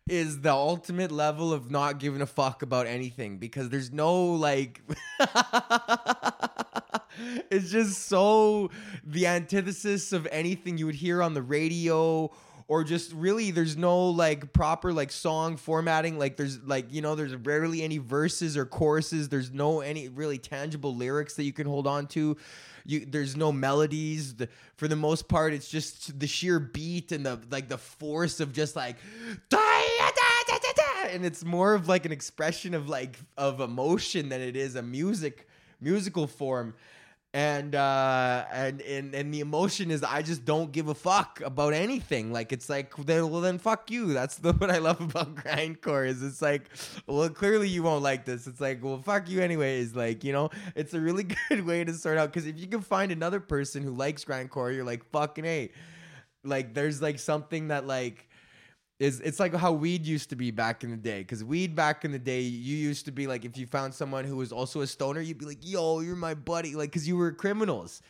is 0.08 0.42
the 0.42 0.52
ultimate 0.52 1.12
level 1.12 1.54
of 1.54 1.70
not 1.70 2.00
giving 2.00 2.22
a 2.22 2.26
fuck 2.26 2.62
about 2.62 2.88
anything 2.88 3.38
because 3.38 3.70
there's 3.70 3.92
no 3.92 4.34
like 4.34 4.82
it's 7.52 7.72
just 7.72 8.08
so 8.08 8.72
the 9.04 9.28
antithesis 9.28 10.14
of 10.14 10.28
anything 10.32 10.78
you 10.78 10.86
would 10.86 10.96
hear 10.96 11.22
on 11.22 11.34
the 11.34 11.42
radio 11.42 12.32
or 12.70 12.84
just 12.84 13.12
really 13.14 13.50
there's 13.50 13.76
no 13.76 14.10
like 14.10 14.54
proper 14.54 14.94
like 14.94 15.12
song 15.12 15.58
formatting. 15.58 16.20
Like 16.20 16.38
there's 16.38 16.62
like 16.64 16.94
you 16.94 17.02
know 17.02 17.16
there's 17.16 17.36
rarely 17.36 17.82
any 17.82 17.98
verses 17.98 18.56
or 18.56 18.66
choruses. 18.66 19.28
There's 19.28 19.52
no 19.52 19.82
any 19.82 20.08
really 20.08 20.38
tangible 20.38 20.96
lyrics 20.96 21.34
that 21.36 21.44
you 21.44 21.52
can 21.52 21.66
hold 21.66 21.88
on 21.88 22.08
to. 22.08 22.38
You 22.86 23.06
there's 23.06 23.36
no 23.36 23.52
melodies. 23.52 24.36
The, 24.36 24.50
for 24.78 24.88
the 24.88 24.96
most 24.96 25.28
part 25.28 25.54
it's 25.54 25.70
just 25.70 26.20
the 26.20 26.28
sheer 26.28 26.60
beat 26.60 27.12
and 27.12 27.26
the 27.26 27.40
like 27.50 27.70
the 27.70 27.78
force 27.80 28.40
of 28.40 28.54
just 28.54 28.76
like 28.76 28.98
and 31.10 31.26
it's 31.26 31.44
more 31.44 31.74
of 31.74 31.88
like 31.88 32.06
an 32.06 32.12
expression 32.12 32.76
of 32.76 32.88
like 32.88 33.18
of 33.36 33.62
emotion 33.62 34.30
than 34.30 34.42
it 34.42 34.56
is 34.56 34.76
a 34.76 34.84
music 34.84 35.49
musical 35.82 36.28
form 36.28 36.74
and 37.34 37.76
uh 37.76 38.46
and 38.52 38.82
and 38.82 39.14
and 39.14 39.32
the 39.32 39.40
emotion 39.40 39.92
is 39.92 40.02
I 40.04 40.24
just 40.24 40.46
don't 40.46 40.72
give 40.72 40.88
a 40.88 40.96
fuck 40.96 41.42
about 41.46 41.74
anything. 41.74 42.32
Like 42.32 42.52
it's 42.52 42.70
like 42.70 42.96
then 42.98 43.30
well 43.30 43.42
then 43.42 43.60
fuck 43.60 43.92
you. 43.92 44.14
That's 44.14 44.38
the 44.38 44.54
what 44.58 44.72
I 44.72 44.80
love 44.80 45.00
about 45.00 45.36
grindcore 45.36 46.08
is 46.08 46.24
it's 46.24 46.42
like 46.42 46.70
well 47.06 47.30
clearly 47.30 47.68
you 47.68 47.84
won't 47.84 48.02
like 48.02 48.26
this. 48.26 48.48
It's 48.48 48.60
like 48.60 48.84
well 48.84 49.00
fuck 49.00 49.30
you 49.30 49.42
anyways. 49.42 49.96
Like 49.96 50.24
you 50.24 50.34
know 50.34 50.50
it's 50.76 50.94
a 50.94 51.00
really 51.00 51.24
good 51.50 51.66
way 51.66 51.84
to 51.84 51.94
start 51.94 52.18
out 52.18 52.34
because 52.34 52.48
if 52.48 52.60
you 52.60 52.68
can 52.68 52.82
find 52.82 53.12
another 53.12 53.40
person 53.40 53.84
who 53.84 53.92
likes 53.92 54.26
grindcore, 54.26 54.74
you're 54.74 54.86
like 54.86 55.06
fucking 55.12 55.44
hey. 55.44 55.72
Like 56.44 56.74
there's 56.74 57.02
like 57.02 57.20
something 57.20 57.68
that 57.68 57.86
like 57.86 58.29
is 59.00 59.22
it's 59.22 59.40
like 59.40 59.54
how 59.56 59.72
weed 59.72 60.06
used 60.06 60.30
to 60.30 60.36
be 60.36 60.52
back 60.52 60.84
in 60.84 60.92
the 60.92 60.98
day. 60.98 61.20
Because 61.20 61.44
weed 61.44 61.76
back 61.76 62.04
in 62.04 62.12
the 62.12 62.20
day, 62.20 62.42
you 62.42 62.76
used 62.76 63.06
to 63.06 63.12
be 63.12 63.28
like, 63.28 63.46
if 63.46 63.58
you 63.58 63.66
found 63.66 63.94
someone 63.94 64.26
who 64.26 64.36
was 64.36 64.52
also 64.52 64.82
a 64.82 64.88
stoner, 64.88 65.22
you'd 65.22 65.38
be 65.38 65.46
like, 65.46 65.60
"Yo, 65.62 66.02
you're 66.02 66.16
my 66.16 66.34
buddy," 66.34 66.76
like 66.76 66.90
because 66.92 67.08
you 67.08 67.16
were 67.18 67.32
criminals. 67.32 68.02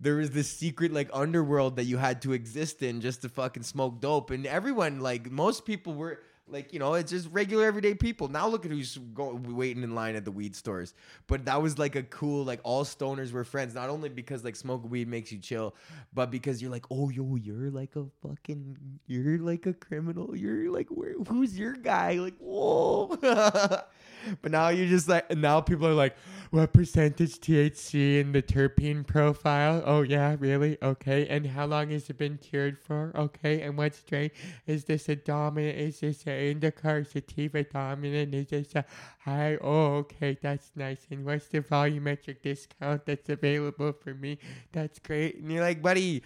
There 0.00 0.16
was 0.16 0.30
this 0.32 0.50
secret 0.50 0.92
like 0.92 1.08
underworld 1.12 1.76
that 1.76 1.84
you 1.84 1.96
had 1.96 2.20
to 2.22 2.32
exist 2.32 2.82
in 2.82 3.00
just 3.00 3.22
to 3.22 3.28
fucking 3.28 3.62
smoke 3.62 4.00
dope, 4.00 4.30
and 4.30 4.46
everyone 4.46 5.00
like 5.00 5.30
most 5.30 5.64
people 5.64 5.94
were 5.94 6.20
like 6.46 6.72
you 6.72 6.78
know, 6.78 6.94
it's 6.94 7.10
just 7.10 7.28
regular 7.30 7.64
everyday 7.64 7.94
people. 7.94 8.28
Now 8.28 8.46
look 8.48 8.64
at 8.64 8.70
who's 8.70 8.98
going 8.98 9.56
waiting 9.56 9.82
in 9.82 9.94
line 9.94 10.14
at 10.14 10.24
the 10.24 10.30
weed 10.30 10.54
stores. 10.54 10.94
But 11.26 11.46
that 11.46 11.62
was 11.62 11.78
like 11.78 11.96
a 11.96 12.02
cool 12.02 12.44
like 12.44 12.60
all 12.62 12.84
stoners 12.84 13.32
were 13.32 13.44
friends. 13.44 13.74
Not 13.74 13.88
only 13.88 14.08
because 14.10 14.44
like 14.44 14.56
smoking 14.56 14.90
weed 14.90 15.08
makes 15.08 15.32
you 15.32 15.38
chill, 15.38 15.74
but 16.12 16.30
because 16.30 16.60
you're 16.60 16.70
like, 16.70 16.84
oh 16.90 17.08
yo, 17.08 17.36
you're 17.36 17.70
like 17.70 17.96
a 17.96 18.04
fucking, 18.22 18.76
you're 19.06 19.38
like 19.38 19.66
a 19.66 19.72
criminal. 19.72 20.36
You're 20.36 20.70
like, 20.70 20.88
where, 20.88 21.14
who's 21.28 21.58
your 21.58 21.74
guy? 21.74 22.14
Like, 22.14 22.36
whoa. 22.38 23.16
but 23.20 24.50
now 24.50 24.68
you're 24.68 24.88
just 24.88 25.08
like, 25.08 25.24
and 25.30 25.40
now 25.40 25.60
people 25.60 25.86
are 25.86 25.94
like, 25.94 26.14
what 26.54 26.72
percentage 26.72 27.40
THC 27.40 28.20
in 28.20 28.30
the 28.30 28.40
terpene 28.40 29.04
profile? 29.04 29.82
Oh 29.84 30.02
yeah, 30.02 30.36
really? 30.38 30.78
Okay. 30.80 31.26
And 31.26 31.48
how 31.48 31.66
long 31.66 31.90
has 31.90 32.08
it 32.08 32.16
been 32.16 32.38
cured 32.38 32.78
for? 32.78 33.10
Okay. 33.16 33.62
And 33.62 33.76
what 33.76 33.96
strain 33.96 34.30
is 34.64 34.84
this 34.84 35.08
a 35.08 35.16
dominant? 35.16 35.76
Is 35.76 35.98
this 35.98 36.24
a 36.28 36.52
indica 36.52 36.88
or 36.94 37.04
sativa 37.04 37.64
dominant? 37.64 38.32
Is 38.34 38.46
this 38.46 38.72
a 38.76 38.84
high? 39.24 39.58
Oh, 39.60 39.94
okay, 40.04 40.38
that's 40.40 40.70
nice. 40.76 41.04
And 41.10 41.24
what's 41.24 41.48
the 41.48 41.60
volumetric 41.60 42.40
discount 42.42 43.04
that's 43.04 43.28
available 43.28 43.92
for 43.92 44.14
me? 44.14 44.38
That's 44.70 45.00
great. 45.00 45.38
And 45.40 45.50
you're 45.50 45.60
like, 45.60 45.82
buddy 45.82 46.22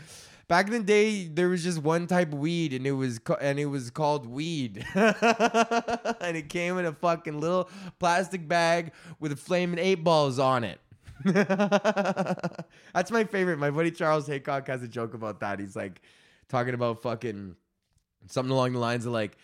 back 0.49 0.67
in 0.67 0.73
the 0.73 0.81
day 0.81 1.27
there 1.27 1.49
was 1.49 1.63
just 1.63 1.83
one 1.83 2.07
type 2.07 2.33
of 2.33 2.39
weed 2.39 2.73
and 2.73 2.87
it 2.87 2.93
was 2.93 3.21
and 3.41 3.59
it 3.59 3.67
was 3.67 3.91
called 3.91 4.27
weed. 4.27 4.85
And 6.21 6.37
it 6.37 6.49
came 6.49 6.77
in 6.79 6.85
a 6.85 6.93
fucking 6.93 7.41
little 7.41 7.71
plastic 7.99 8.47
bag 8.49 8.93
with 9.21 9.33
a 9.33 9.37
flaming 9.37 9.79
eight 9.79 10.03
balls 10.05 10.39
on 10.39 10.65
it. 10.65 10.81
That's 11.25 13.11
my 13.11 13.25
favorite. 13.25 13.59
My 13.59 13.71
buddy 13.71 13.91
charles 13.91 14.27
haycock 14.27 14.67
has 14.69 14.83
a 14.83 14.89
joke 14.89 15.15
about 15.15 15.41
that. 15.41 15.59
He's 15.59 15.77
like 15.77 16.03
talking 16.49 16.75
about 16.75 17.03
fucking 17.03 17.57
something 18.27 18.53
along 18.53 18.73
the 18.73 18.79
lines 18.79 19.07
of 19.07 19.13
like 19.13 19.37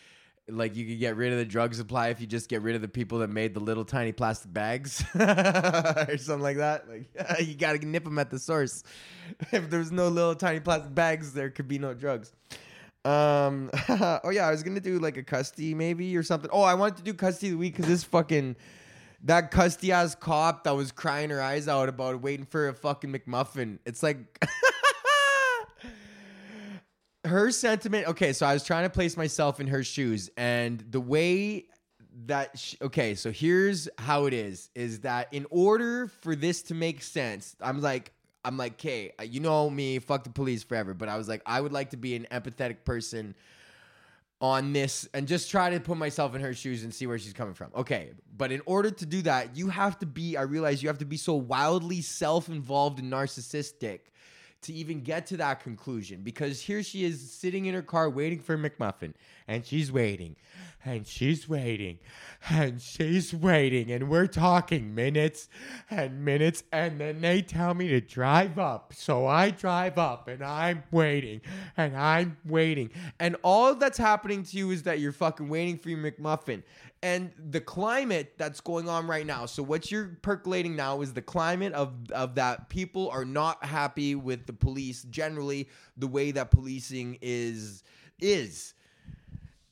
like 0.48 0.76
you 0.76 0.86
could 0.86 0.98
get 0.98 1.16
rid 1.16 1.32
of 1.32 1.38
the 1.38 1.44
drug 1.44 1.74
supply 1.74 2.08
if 2.08 2.20
you 2.20 2.26
just 2.26 2.48
get 2.48 2.62
rid 2.62 2.76
of 2.76 2.82
the 2.82 2.88
people 2.88 3.20
that 3.20 3.30
made 3.30 3.54
the 3.54 3.60
little 3.60 3.84
tiny 3.84 4.12
plastic 4.12 4.52
bags 4.52 5.02
or 5.14 6.18
something 6.18 6.42
like 6.42 6.58
that. 6.58 6.88
Like 6.88 7.08
you 7.40 7.54
gotta 7.54 7.84
nip 7.84 8.04
them 8.04 8.18
at 8.18 8.30
the 8.30 8.38
source. 8.38 8.84
if 9.52 9.70
there's 9.70 9.90
no 9.90 10.08
little 10.08 10.34
tiny 10.34 10.60
plastic 10.60 10.94
bags, 10.94 11.32
there 11.32 11.50
could 11.50 11.68
be 11.68 11.78
no 11.78 11.94
drugs. 11.94 12.32
Um. 13.04 13.70
oh 13.88 14.30
yeah, 14.30 14.46
I 14.46 14.50
was 14.50 14.62
gonna 14.62 14.80
do 14.80 14.98
like 14.98 15.16
a 15.16 15.22
custy 15.22 15.74
maybe 15.74 16.16
or 16.16 16.22
something. 16.22 16.50
Oh, 16.52 16.62
I 16.62 16.74
wanted 16.74 16.98
to 16.98 17.02
do 17.02 17.14
custy 17.14 17.50
the 17.50 17.56
week 17.56 17.76
because 17.76 17.88
this 17.88 18.04
fucking 18.04 18.56
that 19.24 19.50
custy 19.50 19.92
ass 19.92 20.14
cop 20.14 20.64
that 20.64 20.76
was 20.76 20.92
crying 20.92 21.30
her 21.30 21.40
eyes 21.40 21.68
out 21.68 21.88
about 21.88 22.20
waiting 22.20 22.44
for 22.44 22.68
a 22.68 22.74
fucking 22.74 23.12
McMuffin. 23.12 23.78
It's 23.86 24.02
like. 24.02 24.18
Her 27.24 27.50
sentiment 27.50 28.06
okay 28.06 28.32
so 28.32 28.46
i 28.46 28.52
was 28.52 28.64
trying 28.64 28.84
to 28.84 28.90
place 28.90 29.16
myself 29.16 29.60
in 29.60 29.66
her 29.66 29.82
shoes 29.82 30.30
and 30.36 30.84
the 30.90 31.00
way 31.00 31.64
that 32.26 32.56
she, 32.58 32.76
okay 32.82 33.14
so 33.14 33.30
here's 33.30 33.88
how 33.98 34.26
it 34.26 34.34
is 34.34 34.70
is 34.74 35.00
that 35.00 35.32
in 35.32 35.46
order 35.50 36.06
for 36.06 36.36
this 36.36 36.62
to 36.62 36.74
make 36.74 37.02
sense 37.02 37.56
i'm 37.60 37.80
like 37.80 38.12
i'm 38.44 38.56
like 38.56 38.74
okay 38.74 39.12
uh, 39.18 39.22
you 39.22 39.40
know 39.40 39.68
me 39.70 39.98
fuck 39.98 40.22
the 40.22 40.30
police 40.30 40.62
forever 40.62 40.94
but 40.94 41.08
i 41.08 41.16
was 41.16 41.28
like 41.28 41.42
i 41.46 41.60
would 41.60 41.72
like 41.72 41.90
to 41.90 41.96
be 41.96 42.14
an 42.14 42.26
empathetic 42.30 42.84
person 42.84 43.34
on 44.40 44.74
this 44.74 45.08
and 45.14 45.26
just 45.26 45.50
try 45.50 45.70
to 45.70 45.80
put 45.80 45.96
myself 45.96 46.34
in 46.34 46.40
her 46.42 46.52
shoes 46.52 46.84
and 46.84 46.92
see 46.92 47.06
where 47.06 47.18
she's 47.18 47.32
coming 47.32 47.54
from. 47.54 47.70
Okay, 47.74 48.10
but 48.36 48.52
in 48.52 48.60
order 48.66 48.90
to 48.90 49.06
do 49.06 49.22
that, 49.22 49.56
you 49.56 49.68
have 49.68 49.98
to 50.00 50.06
be 50.06 50.36
I 50.36 50.42
realize 50.42 50.82
you 50.82 50.88
have 50.90 50.98
to 50.98 51.06
be 51.06 51.16
so 51.16 51.34
wildly 51.34 52.02
self-involved 52.02 52.98
and 52.98 53.10
narcissistic 53.10 54.00
to 54.64 54.72
even 54.72 55.00
get 55.00 55.26
to 55.26 55.36
that 55.36 55.60
conclusion 55.60 56.22
because 56.22 56.60
here 56.60 56.82
she 56.82 57.04
is 57.04 57.30
sitting 57.30 57.66
in 57.66 57.74
her 57.74 57.82
car 57.82 58.10
waiting 58.10 58.38
for 58.38 58.58
McMuffin 58.58 59.14
and 59.46 59.64
she's 59.64 59.92
waiting 59.92 60.36
and 60.84 61.06
she's 61.06 61.48
waiting 61.48 61.98
and 62.50 62.80
she's 62.80 63.32
waiting 63.34 63.90
and 63.90 64.08
we're 64.08 64.26
talking 64.26 64.94
minutes 64.94 65.48
and 65.90 66.24
minutes 66.24 66.62
and 66.72 67.00
then 67.00 67.20
they 67.20 67.42
tell 67.42 67.74
me 67.74 67.88
to 67.88 68.00
drive 68.00 68.58
up. 68.58 68.92
So 68.94 69.26
I 69.26 69.50
drive 69.50 69.98
up 69.98 70.28
and 70.28 70.42
I'm 70.42 70.82
waiting 70.90 71.40
and 71.76 71.96
I'm 71.96 72.36
waiting. 72.44 72.90
And 73.18 73.36
all 73.42 73.74
that's 73.74 73.98
happening 73.98 74.42
to 74.44 74.56
you 74.56 74.70
is 74.70 74.82
that 74.84 74.98
you're 74.98 75.12
fucking 75.12 75.48
waiting 75.48 75.78
for 75.78 75.90
your 75.90 75.98
McMuffin 75.98 76.62
and 77.04 77.32
the 77.50 77.60
climate 77.60 78.32
that's 78.38 78.62
going 78.62 78.88
on 78.88 79.06
right 79.06 79.26
now. 79.26 79.44
So 79.44 79.62
what 79.62 79.92
you're 79.92 80.16
percolating 80.22 80.74
now 80.74 81.02
is 81.02 81.12
the 81.12 81.20
climate 81.20 81.74
of 81.74 81.92
of 82.10 82.36
that 82.36 82.70
people 82.70 83.10
are 83.10 83.26
not 83.26 83.62
happy 83.62 84.14
with 84.14 84.46
the 84.46 84.54
police 84.54 85.02
generally 85.02 85.68
the 85.98 86.06
way 86.06 86.30
that 86.30 86.50
policing 86.50 87.18
is 87.20 87.84
is. 88.20 88.72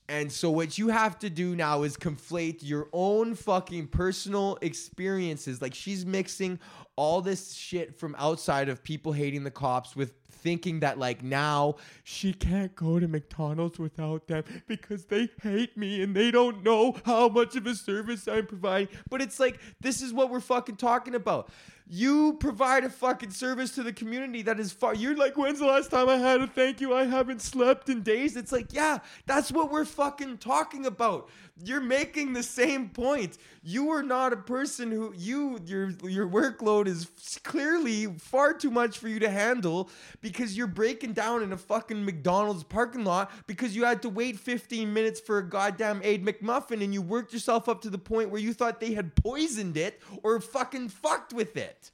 And 0.07 0.31
so 0.31 0.51
what 0.51 0.77
you 0.77 0.89
have 0.89 1.17
to 1.19 1.29
do 1.29 1.55
now 1.55 1.81
is 1.81 1.97
conflate 1.97 2.59
your 2.61 2.87
own 2.93 3.33
fucking 3.33 3.87
personal 3.87 4.59
experiences. 4.61 5.59
Like 5.59 5.73
she's 5.73 6.05
mixing 6.05 6.59
all 6.95 7.21
this 7.21 7.53
shit 7.53 7.95
from 7.95 8.15
outside 8.19 8.69
of 8.69 8.83
people 8.83 9.11
hating 9.11 9.43
the 9.43 9.49
cops 9.49 9.95
with 9.95 10.13
thinking 10.43 10.81
that 10.81 10.99
like 10.99 11.23
now 11.23 11.75
she 12.03 12.33
can't 12.33 12.75
go 12.75 12.99
to 12.99 13.07
McDonald's 13.07 13.79
without 13.79 14.27
them 14.27 14.43
because 14.67 15.05
they 15.05 15.29
hate 15.41 15.77
me 15.77 16.03
and 16.03 16.15
they 16.15 16.29
don't 16.29 16.63
know 16.63 16.95
how 17.05 17.29
much 17.29 17.55
of 17.55 17.65
a 17.65 17.73
service 17.73 18.27
I'm 18.27 18.45
providing. 18.45 18.89
But 19.09 19.21
it's 19.21 19.39
like 19.39 19.59
this 19.79 20.01
is 20.01 20.13
what 20.13 20.29
we're 20.29 20.41
fucking 20.41 20.75
talking 20.75 21.15
about. 21.15 21.49
You 21.85 22.33
provide 22.39 22.85
a 22.85 22.89
fucking 22.89 23.31
service 23.31 23.75
to 23.75 23.83
the 23.83 23.91
community 23.91 24.41
that 24.43 24.59
is 24.59 24.71
far. 24.71 24.95
You're 24.95 25.17
like, 25.17 25.35
when's 25.35 25.59
the 25.59 25.65
last 25.65 25.91
time 25.91 26.07
I 26.07 26.17
had 26.17 26.39
a 26.41 26.47
thank 26.47 26.79
you? 26.79 26.93
I 26.93 27.03
haven't 27.03 27.41
slept 27.41 27.89
in 27.89 28.03
days. 28.03 28.37
It's 28.37 28.53
like, 28.53 28.71
yeah, 28.71 28.99
that's 29.25 29.51
what 29.51 29.69
we're 29.69 29.85
fucking 29.85 30.37
talking 30.37 30.85
about. 30.85 31.29
You're 31.61 31.81
making 31.81 32.33
the 32.33 32.41
same 32.41 32.89
point. 32.89 33.37
You 33.61 33.91
are 33.91 34.01
not 34.01 34.33
a 34.33 34.37
person 34.37 34.91
who 34.91 35.13
you 35.15 35.59
your 35.65 35.91
your 36.03 36.27
workload 36.27 36.87
is 36.87 37.07
clearly 37.43 38.07
far 38.07 38.53
too 38.53 38.71
much 38.71 38.97
for 38.97 39.07
you 39.07 39.19
to 39.19 39.29
handle 39.29 39.91
because 40.19 40.57
you're 40.57 40.65
breaking 40.65 41.13
down 41.13 41.43
in 41.43 41.53
a 41.53 41.57
fucking 41.57 42.03
McDonald's 42.03 42.63
parking 42.63 43.05
lot 43.05 43.31
because 43.45 43.75
you 43.75 43.85
had 43.85 44.01
to 44.01 44.09
wait 44.09 44.39
15 44.39 44.91
minutes 44.91 45.19
for 45.19 45.37
a 45.37 45.47
goddamn 45.47 46.01
Egg 46.03 46.25
McMuffin 46.25 46.83
and 46.83 46.91
you 46.91 47.03
worked 47.03 47.33
yourself 47.33 47.69
up 47.69 47.81
to 47.81 47.89
the 47.91 47.99
point 47.99 48.31
where 48.31 48.41
you 48.41 48.53
thought 48.53 48.79
they 48.79 48.95
had 48.95 49.15
poisoned 49.15 49.77
it 49.77 50.01
or 50.23 50.39
fucking 50.39 50.89
fucked 50.89 51.33
with 51.33 51.55
it. 51.55 51.91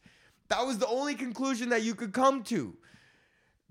That 0.47 0.65
was 0.65 0.77
the 0.77 0.87
only 0.87 1.15
conclusion 1.15 1.69
that 1.69 1.83
you 1.83 1.95
could 1.95 2.13
come 2.13 2.43
to 2.43 2.77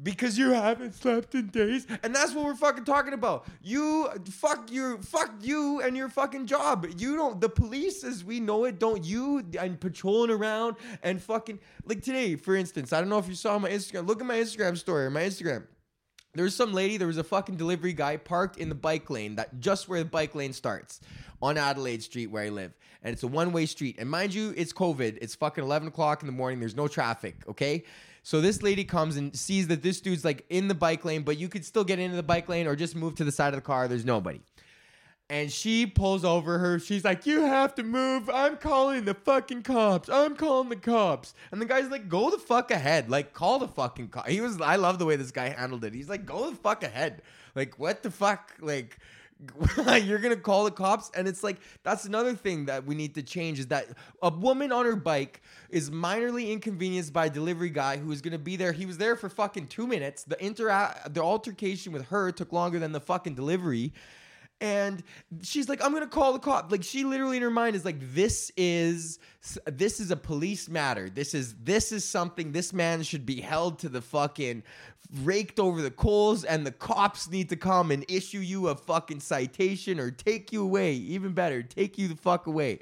because 0.02 0.38
you 0.38 0.52
haven't 0.52 0.95
slept 0.95 1.35
in 1.35 1.49
days. 1.49 1.87
And 2.02 2.14
that's 2.14 2.35
what 2.35 2.45
we're 2.45 2.55
fucking 2.55 2.85
talking 2.85 3.12
about. 3.12 3.47
You 3.62 4.09
fuck 4.31 4.71
your 4.71 4.99
fuck 4.99 5.33
you 5.40 5.81
and 5.81 5.97
your 5.97 6.09
fucking 6.09 6.47
job. 6.47 6.87
You 6.97 7.17
don't 7.17 7.40
the 7.40 7.49
police 7.49 8.05
as 8.05 8.25
we 8.25 8.40
know 8.40 8.64
it 8.64 8.78
don't 8.78 9.05
you 9.05 9.45
and 9.59 9.81
patrolling 9.81 10.31
around 10.31 10.76
and 11.02 11.21
fucking 11.21 11.59
like 11.85 12.02
today 12.02 12.37
for 12.37 12.55
instance 12.55 12.93
i 12.93 13.00
don't 13.00 13.09
know 13.09 13.19
if 13.19 13.28
you 13.28 13.35
saw 13.35 13.59
my 13.59 13.71
instagram 13.71 14.07
look 14.07 14.21
at 14.21 14.26
my 14.26 14.37
instagram 14.37 14.76
story 14.76 15.11
my 15.11 15.23
instagram. 15.23 15.64
There 16.35 16.45
was 16.45 16.55
some 16.55 16.73
lady 16.73 16.99
there 16.99 17.07
was 17.07 17.19
a 17.19 17.25
fucking 17.25 17.57
delivery 17.57 17.93
guy 17.93 18.17
parked 18.17 18.59
in 18.59 18.69
the 18.69 18.75
bike 18.75 19.11
lane 19.11 19.37
that 19.37 19.61
just 19.61 19.88
where 19.88 20.00
the 20.00 20.09
bike 20.09 20.35
lane 20.35 20.52
starts 20.52 21.00
on 21.43 21.57
adelaide 21.57 22.02
street 22.02 22.26
where 22.28 22.45
i 22.45 22.49
live. 22.49 22.73
And 23.02 23.12
it's 23.12 23.23
a 23.23 23.28
one-way 23.28 23.67
street. 23.67 23.97
And 23.99 24.11
mind 24.11 24.35
you 24.35 24.52
it's 24.57 24.73
covid. 24.73 25.19
It's 25.21 25.35
fucking 25.35 25.64
11 25.64 25.88
o'clock 25.88 26.23
in 26.23 26.26
the 26.26 26.33
morning. 26.33 26.61
There's 26.61 26.76
no 26.76 26.88
traffic 26.88 27.37
okay 27.49 27.85
so 28.28 28.42
this 28.42 28.62
lady 28.62 28.85
comes 28.85 29.16
and 29.16 29.35
sees 29.35 29.68
that 29.68 29.82
this 29.82 30.02
dude's 30.02 30.23
like 30.23 30.44
in 30.50 30.68
the 30.68 30.75
bike 30.75 31.02
lane, 31.02 31.23
but 31.23 31.38
you 31.38 31.49
could 31.49 31.64
still 31.64 31.82
get 31.82 31.99
into 31.99 32.14
the 32.14 32.23
bike 32.23 32.47
lane 32.47 32.66
or 32.66 32.76
just 32.76 32.94
move 32.94 33.14
to 33.14 33.25
the 33.25 33.32
side 33.32 33.54
of 33.54 33.56
the 33.56 33.62
car. 33.62 33.88
There's 33.88 34.04
nobody. 34.04 34.42
And 35.30 35.50
she 35.50 35.87
pulls 35.87 36.26
over 36.26 36.58
her. 36.58 36.78
She's 36.78 37.06
like, 37.06 37.25
You 37.25 37.40
have 37.47 37.75
to 37.76 37.82
move. 37.82 38.28
I'm 38.28 38.58
calling 38.58 39.06
the 39.06 39.14
fucking 39.14 39.62
cops. 39.62 40.11
I'm 40.11 40.37
calling 40.37 40.68
the 40.68 40.76
cops. 40.76 41.32
And 41.50 41.58
the 41.58 41.64
guy's 41.64 41.88
like, 41.88 42.11
Go 42.11 42.28
the 42.28 42.37
fuck 42.37 42.70
ahead. 42.70 43.08
Like, 43.08 43.32
call 43.32 43.61
the 43.61 43.68
fucking 43.68 44.08
cops. 44.08 44.30
He 44.30 44.42
was, 44.42 44.61
I 44.61 44.76
love 44.76 44.99
the 44.99 45.06
way 45.06 45.16
this 45.16 45.30
guy 45.30 45.49
handled 45.49 45.82
it. 45.85 45.94
He's 45.94 46.11
like, 46.11 46.26
Go 46.26 46.50
the 46.50 46.56
fuck 46.56 46.82
ahead. 46.82 47.23
Like, 47.54 47.78
what 47.78 48.02
the 48.02 48.11
fuck? 48.11 48.52
Like, 48.61 48.99
you're 50.02 50.18
gonna 50.18 50.37
call 50.37 50.64
the 50.64 50.71
cops 50.71 51.11
and 51.14 51.28
it's 51.28 51.45
like 51.45 51.59
that's 51.85 52.04
another 52.04 52.35
thing 52.35 52.66
that 52.66 52.85
we 52.85 52.95
need 52.95 53.14
to 53.14 53.23
change 53.23 53.61
is 53.61 53.68
that 53.68 53.87
a 54.21 54.30
woman 54.30 54.73
on 54.73 54.85
her 54.85 54.97
bike 54.97 55.42
is 55.71 55.90
minorly 55.90 56.50
inconvenienced 56.50 57.12
by 57.12 57.26
a 57.26 57.30
delivery 57.30 57.71
guy 57.71 57.97
who 57.97 58.11
is 58.11 58.21
gonna 58.21 58.38
be 58.38 58.57
there. 58.57 58.73
He 58.73 58.85
was 58.85 58.99
there 58.99 59.14
for 59.14 59.28
fucking 59.28 59.68
two 59.68 59.87
minutes. 59.87 60.25
The 60.25 60.45
inter 60.45 60.92
the 61.09 61.23
altercation 61.23 61.92
with 61.92 62.07
her 62.07 62.33
took 62.33 62.52
longer 62.52 62.80
than 62.80 62.90
the 62.92 63.00
fucking 63.00 63.35
delivery 63.35 63.92
and 64.61 65.03
she's 65.43 65.69
like 65.69 65.83
i'm 65.85 65.93
gonna 65.93 66.07
call 66.07 66.33
the 66.33 66.38
cop. 66.38 66.71
Like 66.71 66.83
she 66.83 67.05
literally 67.05 67.37
in 67.37 67.43
her 67.43 67.50
mind 67.50 67.77
is 67.77 67.85
like 67.85 67.97
this 68.15 68.50
is 68.57 69.19
this 69.67 70.00
is 70.00 70.11
a 70.11 70.17
police 70.17 70.69
matter. 70.69 71.09
This 71.09 71.35
is 71.35 71.55
this 71.62 71.93
is 71.93 72.05
something 72.05 72.53
this 72.53 72.73
man 72.73 73.03
should 73.03 73.25
be 73.25 73.41
held 73.41 73.79
to 73.81 73.88
the 73.88 74.03
fucking 74.03 74.62
raked 75.23 75.59
over 75.59 75.81
the 75.81 75.91
coals 75.91 76.45
and 76.45 76.67
the 76.67 76.73
cops 76.73 77.31
need 77.31 77.49
to 77.49 77.57
come 77.57 77.91
and 77.91 78.05
issue 78.09 78.41
you 78.41 78.69
a 78.69 78.75
fucking 78.75 79.21
citation 79.21 79.99
or 80.00 80.11
take 80.11 80.53
you 80.53 80.62
away. 80.62 80.93
Even 80.93 81.33
better 81.33 81.62
take 81.62 81.99
you 81.99 82.09
the 82.09 82.17
fuck 82.17 82.47
away 82.47 82.81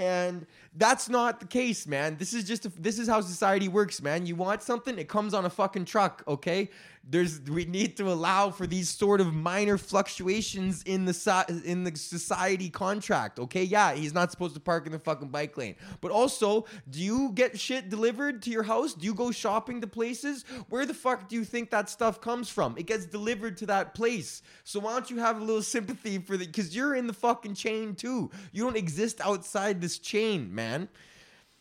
and 0.00 0.46
that's 0.74 1.10
not 1.10 1.40
the 1.40 1.46
case, 1.46 1.86
man. 1.86 2.16
This 2.16 2.32
is 2.32 2.44
just 2.44 2.64
a, 2.64 2.68
this 2.70 2.98
is 2.98 3.06
how 3.06 3.20
society 3.20 3.68
works, 3.68 4.00
man. 4.00 4.24
You 4.24 4.34
want 4.34 4.62
something, 4.62 4.98
it 4.98 5.08
comes 5.08 5.34
on 5.34 5.44
a 5.44 5.50
fucking 5.50 5.84
truck, 5.84 6.22
okay? 6.26 6.70
There's 7.02 7.40
we 7.40 7.64
need 7.64 7.96
to 7.96 8.12
allow 8.12 8.50
for 8.50 8.66
these 8.66 8.90
sort 8.90 9.22
of 9.22 9.32
minor 9.32 9.78
fluctuations 9.78 10.82
in 10.82 11.06
the 11.06 11.62
in 11.64 11.82
the 11.82 11.96
society 11.96 12.68
contract, 12.68 13.40
okay? 13.40 13.64
Yeah, 13.64 13.94
he's 13.94 14.12
not 14.12 14.30
supposed 14.30 14.54
to 14.54 14.60
park 14.60 14.84
in 14.86 14.92
the 14.92 14.98
fucking 14.98 15.28
bike 15.28 15.56
lane. 15.56 15.76
But 16.02 16.12
also, 16.12 16.66
do 16.90 17.00
you 17.00 17.32
get 17.34 17.58
shit 17.58 17.88
delivered 17.88 18.42
to 18.42 18.50
your 18.50 18.62
house? 18.62 18.92
Do 18.92 19.06
you 19.06 19.14
go 19.14 19.30
shopping 19.30 19.80
to 19.80 19.86
places? 19.86 20.44
Where 20.68 20.84
the 20.84 20.94
fuck 20.94 21.28
do 21.28 21.36
you 21.36 21.44
think 21.44 21.70
that 21.70 21.88
stuff 21.88 22.20
comes 22.20 22.50
from? 22.50 22.76
It 22.76 22.86
gets 22.86 23.06
delivered 23.06 23.56
to 23.58 23.66
that 23.66 23.94
place. 23.94 24.42
So 24.64 24.78
why 24.78 24.92
don't 24.92 25.10
you 25.10 25.18
have 25.18 25.40
a 25.40 25.44
little 25.44 25.62
sympathy 25.76 26.18
for 26.18 26.36
the 26.36 26.46
cuz 26.46 26.76
you're 26.76 26.94
in 26.94 27.06
the 27.06 27.14
fucking 27.14 27.54
chain 27.54 27.94
too. 27.94 28.30
You 28.52 28.64
don't 28.64 28.76
exist 28.76 29.22
outside 29.22 29.80
this 29.90 29.98
chain, 29.98 30.54
man. 30.54 30.88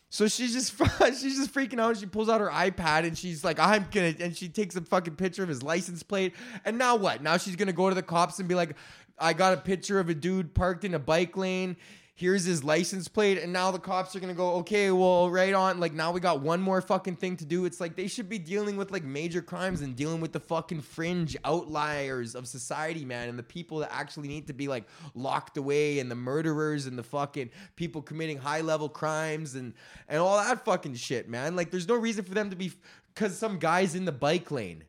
So 0.09 0.27
she's 0.27 0.53
just 0.53 0.75
she's 1.19 1.37
just 1.37 1.53
freaking 1.53 1.79
out. 1.79 1.97
She 1.97 2.05
pulls 2.05 2.29
out 2.29 2.41
her 2.41 2.49
iPad 2.49 3.05
and 3.05 3.17
she's 3.17 3.43
like, 3.43 3.59
"I'm 3.59 3.87
gonna," 3.91 4.13
and 4.19 4.35
she 4.35 4.49
takes 4.49 4.75
a 4.75 4.81
fucking 4.81 5.15
picture 5.15 5.43
of 5.43 5.49
his 5.49 5.63
license 5.63 6.03
plate. 6.03 6.35
And 6.65 6.77
now 6.77 6.95
what? 6.95 7.21
Now 7.21 7.37
she's 7.37 7.55
gonna 7.55 7.73
go 7.73 7.89
to 7.89 7.95
the 7.95 8.03
cops 8.03 8.39
and 8.39 8.47
be 8.47 8.55
like, 8.55 8.75
"I 9.17 9.33
got 9.33 9.53
a 9.53 9.57
picture 9.57 9.99
of 9.99 10.09
a 10.09 10.15
dude 10.15 10.53
parked 10.53 10.83
in 10.83 10.93
a 10.93 10.99
bike 10.99 11.37
lane 11.37 11.77
here's 12.19 12.43
his 12.43 12.65
license 12.65 13.07
plate 13.07 13.37
and 13.37 13.53
now 13.53 13.71
the 13.71 13.79
cops 13.79 14.13
are 14.13 14.19
gonna 14.19 14.33
go 14.33 14.55
okay 14.55 14.91
well 14.91 15.29
right 15.29 15.53
on 15.53 15.79
like 15.79 15.93
now 15.93 16.11
we 16.11 16.19
got 16.19 16.41
one 16.41 16.59
more 16.59 16.81
fucking 16.81 17.15
thing 17.15 17.37
to 17.37 17.45
do. 17.45 17.63
It's 17.63 17.79
like 17.79 17.95
they 17.95 18.09
should 18.09 18.27
be 18.27 18.37
dealing 18.37 18.75
with 18.75 18.91
like 18.91 19.05
major 19.05 19.41
crimes 19.41 19.79
and 19.79 19.95
dealing 19.95 20.19
with 20.19 20.33
the 20.33 20.39
fucking 20.41 20.81
fringe 20.81 21.37
outliers 21.45 22.35
of 22.35 22.45
society 22.45 23.05
man 23.05 23.29
and 23.29 23.39
the 23.39 23.43
people 23.43 23.77
that 23.77 23.93
actually 23.93 24.27
need 24.27 24.47
to 24.47 24.53
be 24.53 24.67
like 24.67 24.83
locked 25.15 25.55
away 25.55 25.99
and 25.99 26.11
the 26.11 26.15
murderers 26.15 26.87
and 26.87 26.99
the 26.99 27.03
fucking 27.03 27.51
people 27.77 28.01
committing 28.01 28.37
high 28.37 28.61
level 28.61 28.89
crimes 28.89 29.55
and 29.55 29.73
and 30.09 30.19
all 30.19 30.37
that 30.37 30.65
fucking 30.65 30.95
shit 30.95 31.29
man. 31.29 31.55
Like 31.55 31.71
there's 31.71 31.87
no 31.87 31.95
reason 31.95 32.25
for 32.25 32.33
them 32.33 32.49
to 32.49 32.55
be 32.57 32.73
because 33.15 33.37
some 33.37 33.59
guys 33.59 33.95
in 33.95 34.03
the 34.03 34.11
bike 34.11 34.51
lane. 34.51 34.83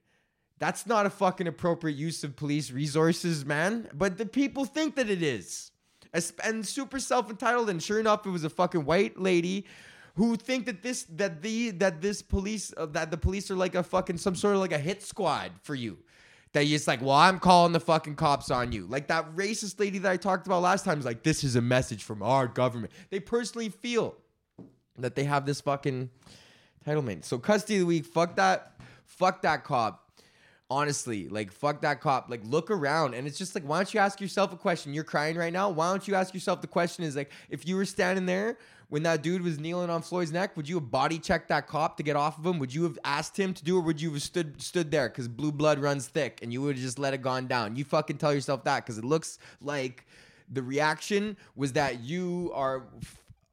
That's 0.59 0.85
not 0.85 1.07
a 1.07 1.11
fucking 1.11 1.47
appropriate 1.47 1.97
use 1.97 2.25
of 2.25 2.35
police 2.35 2.73
resources 2.73 3.47
man 3.47 3.89
but 3.95 4.19
the 4.19 4.27
people 4.27 4.65
think 4.65 4.97
that 4.97 5.09
it 5.09 5.23
is 5.23 5.70
and 6.13 6.67
super 6.67 6.99
self 6.99 7.31
entitled. 7.31 7.71
And 7.71 7.83
sure 7.83 8.01
enough, 8.01 8.27
it 8.27 8.31
was 8.31 8.45
a 8.45 8.51
fucking 8.51 8.85
white 8.85 9.19
lady 9.19 9.67
who 10.17 10.37
think 10.37 10.67
that 10.67 10.83
this 10.83 11.05
that 11.05 11.43
the 11.43 11.71
that 11.73 12.01
this 12.01 12.23
police 12.23 12.73
uh, 12.77 12.87
that 12.87 13.11
the 13.11 13.17
police 13.17 13.51
are 13.51 13.57
like 13.57 13.75
a 13.75 13.83
fucking 13.83 14.19
some 14.19 14.35
sort 14.35 14.55
of 14.55 14.61
like 14.61 14.73
a 14.73 14.79
hit 14.79 15.03
squad 15.03 15.53
for 15.63 15.75
you. 15.75 15.99
That 16.53 16.67
you're 16.67 16.77
just 16.77 16.89
like, 16.89 17.01
well, 17.01 17.13
I'm 17.13 17.39
calling 17.39 17.73
the 17.73 17.79
fucking 17.79 18.17
cops 18.17 18.51
on 18.51 18.73
you. 18.73 18.87
Like 18.87 19.07
that 19.07 19.37
racist 19.37 19.79
lady 19.79 19.99
that 19.99 20.11
I 20.11 20.17
talked 20.17 20.49
about 20.49 20.63
last 20.63 20.85
time 20.85 20.99
is 20.99 21.05
like, 21.05 21.23
this 21.23 21.45
is 21.45 21.55
a 21.55 21.61
message 21.61 22.03
from 22.03 22.25
our 22.25 22.49
government. 22.49 22.93
They 23.11 23.21
personally 23.21 23.69
feel 23.69 24.17
that 24.99 25.15
they 25.15 25.23
have 25.25 25.47
this 25.47 25.61
fucking 25.61 26.11
entitlement. 26.85 27.25
So 27.25 27.39
custy 27.39 27.75
of 27.75 27.81
the 27.81 27.87
week, 27.87 28.05
fuck 28.05 28.35
that, 28.35 28.81
fuck 29.05 29.43
that 29.43 29.63
cop 29.63 30.10
honestly 30.71 31.29
like 31.29 31.53
fuck 31.53 31.83
that 31.83 32.01
cop. 32.01 32.31
Like 32.31 32.43
look 32.45 32.71
around 32.71 33.15
and 33.15 33.27
it's 33.27 33.37
just 33.37 33.55
like 33.55 33.65
why 33.65 33.79
don't 33.79 33.93
you 33.93 34.01
ask 34.01 34.21
yourself 34.21 34.53
a 34.53 34.57
question? 34.57 34.95
You're 34.95 35.05
crying 35.05 35.37
right 35.37 35.53
now. 35.53 35.69
Why 35.69 35.91
don't 35.91 36.07
you 36.07 36.15
ask 36.15 36.33
yourself 36.33 36.61
the 36.61 36.69
question 36.69 37.05
is 37.05 37.17
like 37.17 37.33
if 37.51 37.67
you 37.67 37.77
were 37.77 37.85
standing 37.85 38.27
there 38.27 38.57
when 38.89 39.03
that 39.05 39.23
dude 39.23 39.43
was 39.43 39.59
kneeling 39.59 39.91
on 39.91 40.03
Floyd's 40.03 40.33
neck 40.33 40.57
would 40.57 40.69
you 40.69 40.77
have 40.77 40.91
body 40.91 41.19
checked 41.19 41.49
that 41.49 41.67
cop 41.67 41.97
to 41.97 42.03
get 42.03 42.17
off 42.17 42.39
of 42.39 42.47
him? 42.47 42.59
Would 42.61 42.73
you 42.73 42.85
have 42.85 42.99
asked 43.05 43.37
him 43.37 43.53
to 43.53 43.65
do 43.65 43.79
it 43.79 43.83
would 43.83 44.01
you 44.01 44.13
have 44.13 44.23
stood 44.23 44.63
stood 44.63 44.91
there? 44.91 45.09
Because 45.09 45.29
blue 45.29 45.53
blood 45.53 45.81
runs 45.81 46.07
thick 46.07 46.39
and 46.43 46.53
you 46.53 46.63
would 46.63 46.77
have 46.77 46.85
just 46.85 46.99
let 46.99 47.13
it 47.13 47.23
gone 47.23 47.49
down. 47.49 47.75
You 47.75 47.85
fucking 47.85 48.19
tell 48.19 48.33
yourself 48.33 48.65
that 48.65 48.85
because 48.87 48.97
it 48.99 49.05
looks 49.05 49.39
like 49.61 50.07
the 50.51 50.63
reaction 50.63 51.37
was 51.57 51.73
that 51.73 52.01
you 52.01 52.53
are 52.55 52.85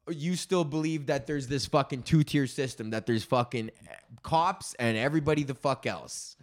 you 0.09 0.37
still 0.37 0.63
believe 0.63 1.07
that 1.07 1.27
there's 1.27 1.47
this 1.47 1.65
fucking 1.65 2.01
two-tier 2.01 2.47
system 2.47 2.91
that 2.91 3.05
there's 3.05 3.25
fucking 3.25 3.69
cops 4.23 4.73
and 4.75 4.95
everybody 4.95 5.43
the 5.43 5.53
fuck 5.53 5.85
else 5.85 6.36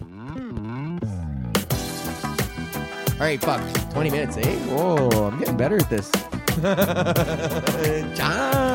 all 0.00 0.08
right, 3.20 3.40
fuck. 3.40 3.60
20 3.92 4.10
minutes, 4.10 4.36
eh? 4.36 4.56
Whoa, 4.66 5.08
I'm 5.26 5.38
getting 5.38 5.56
better 5.56 5.76
at 5.76 5.88
this. 5.88 6.10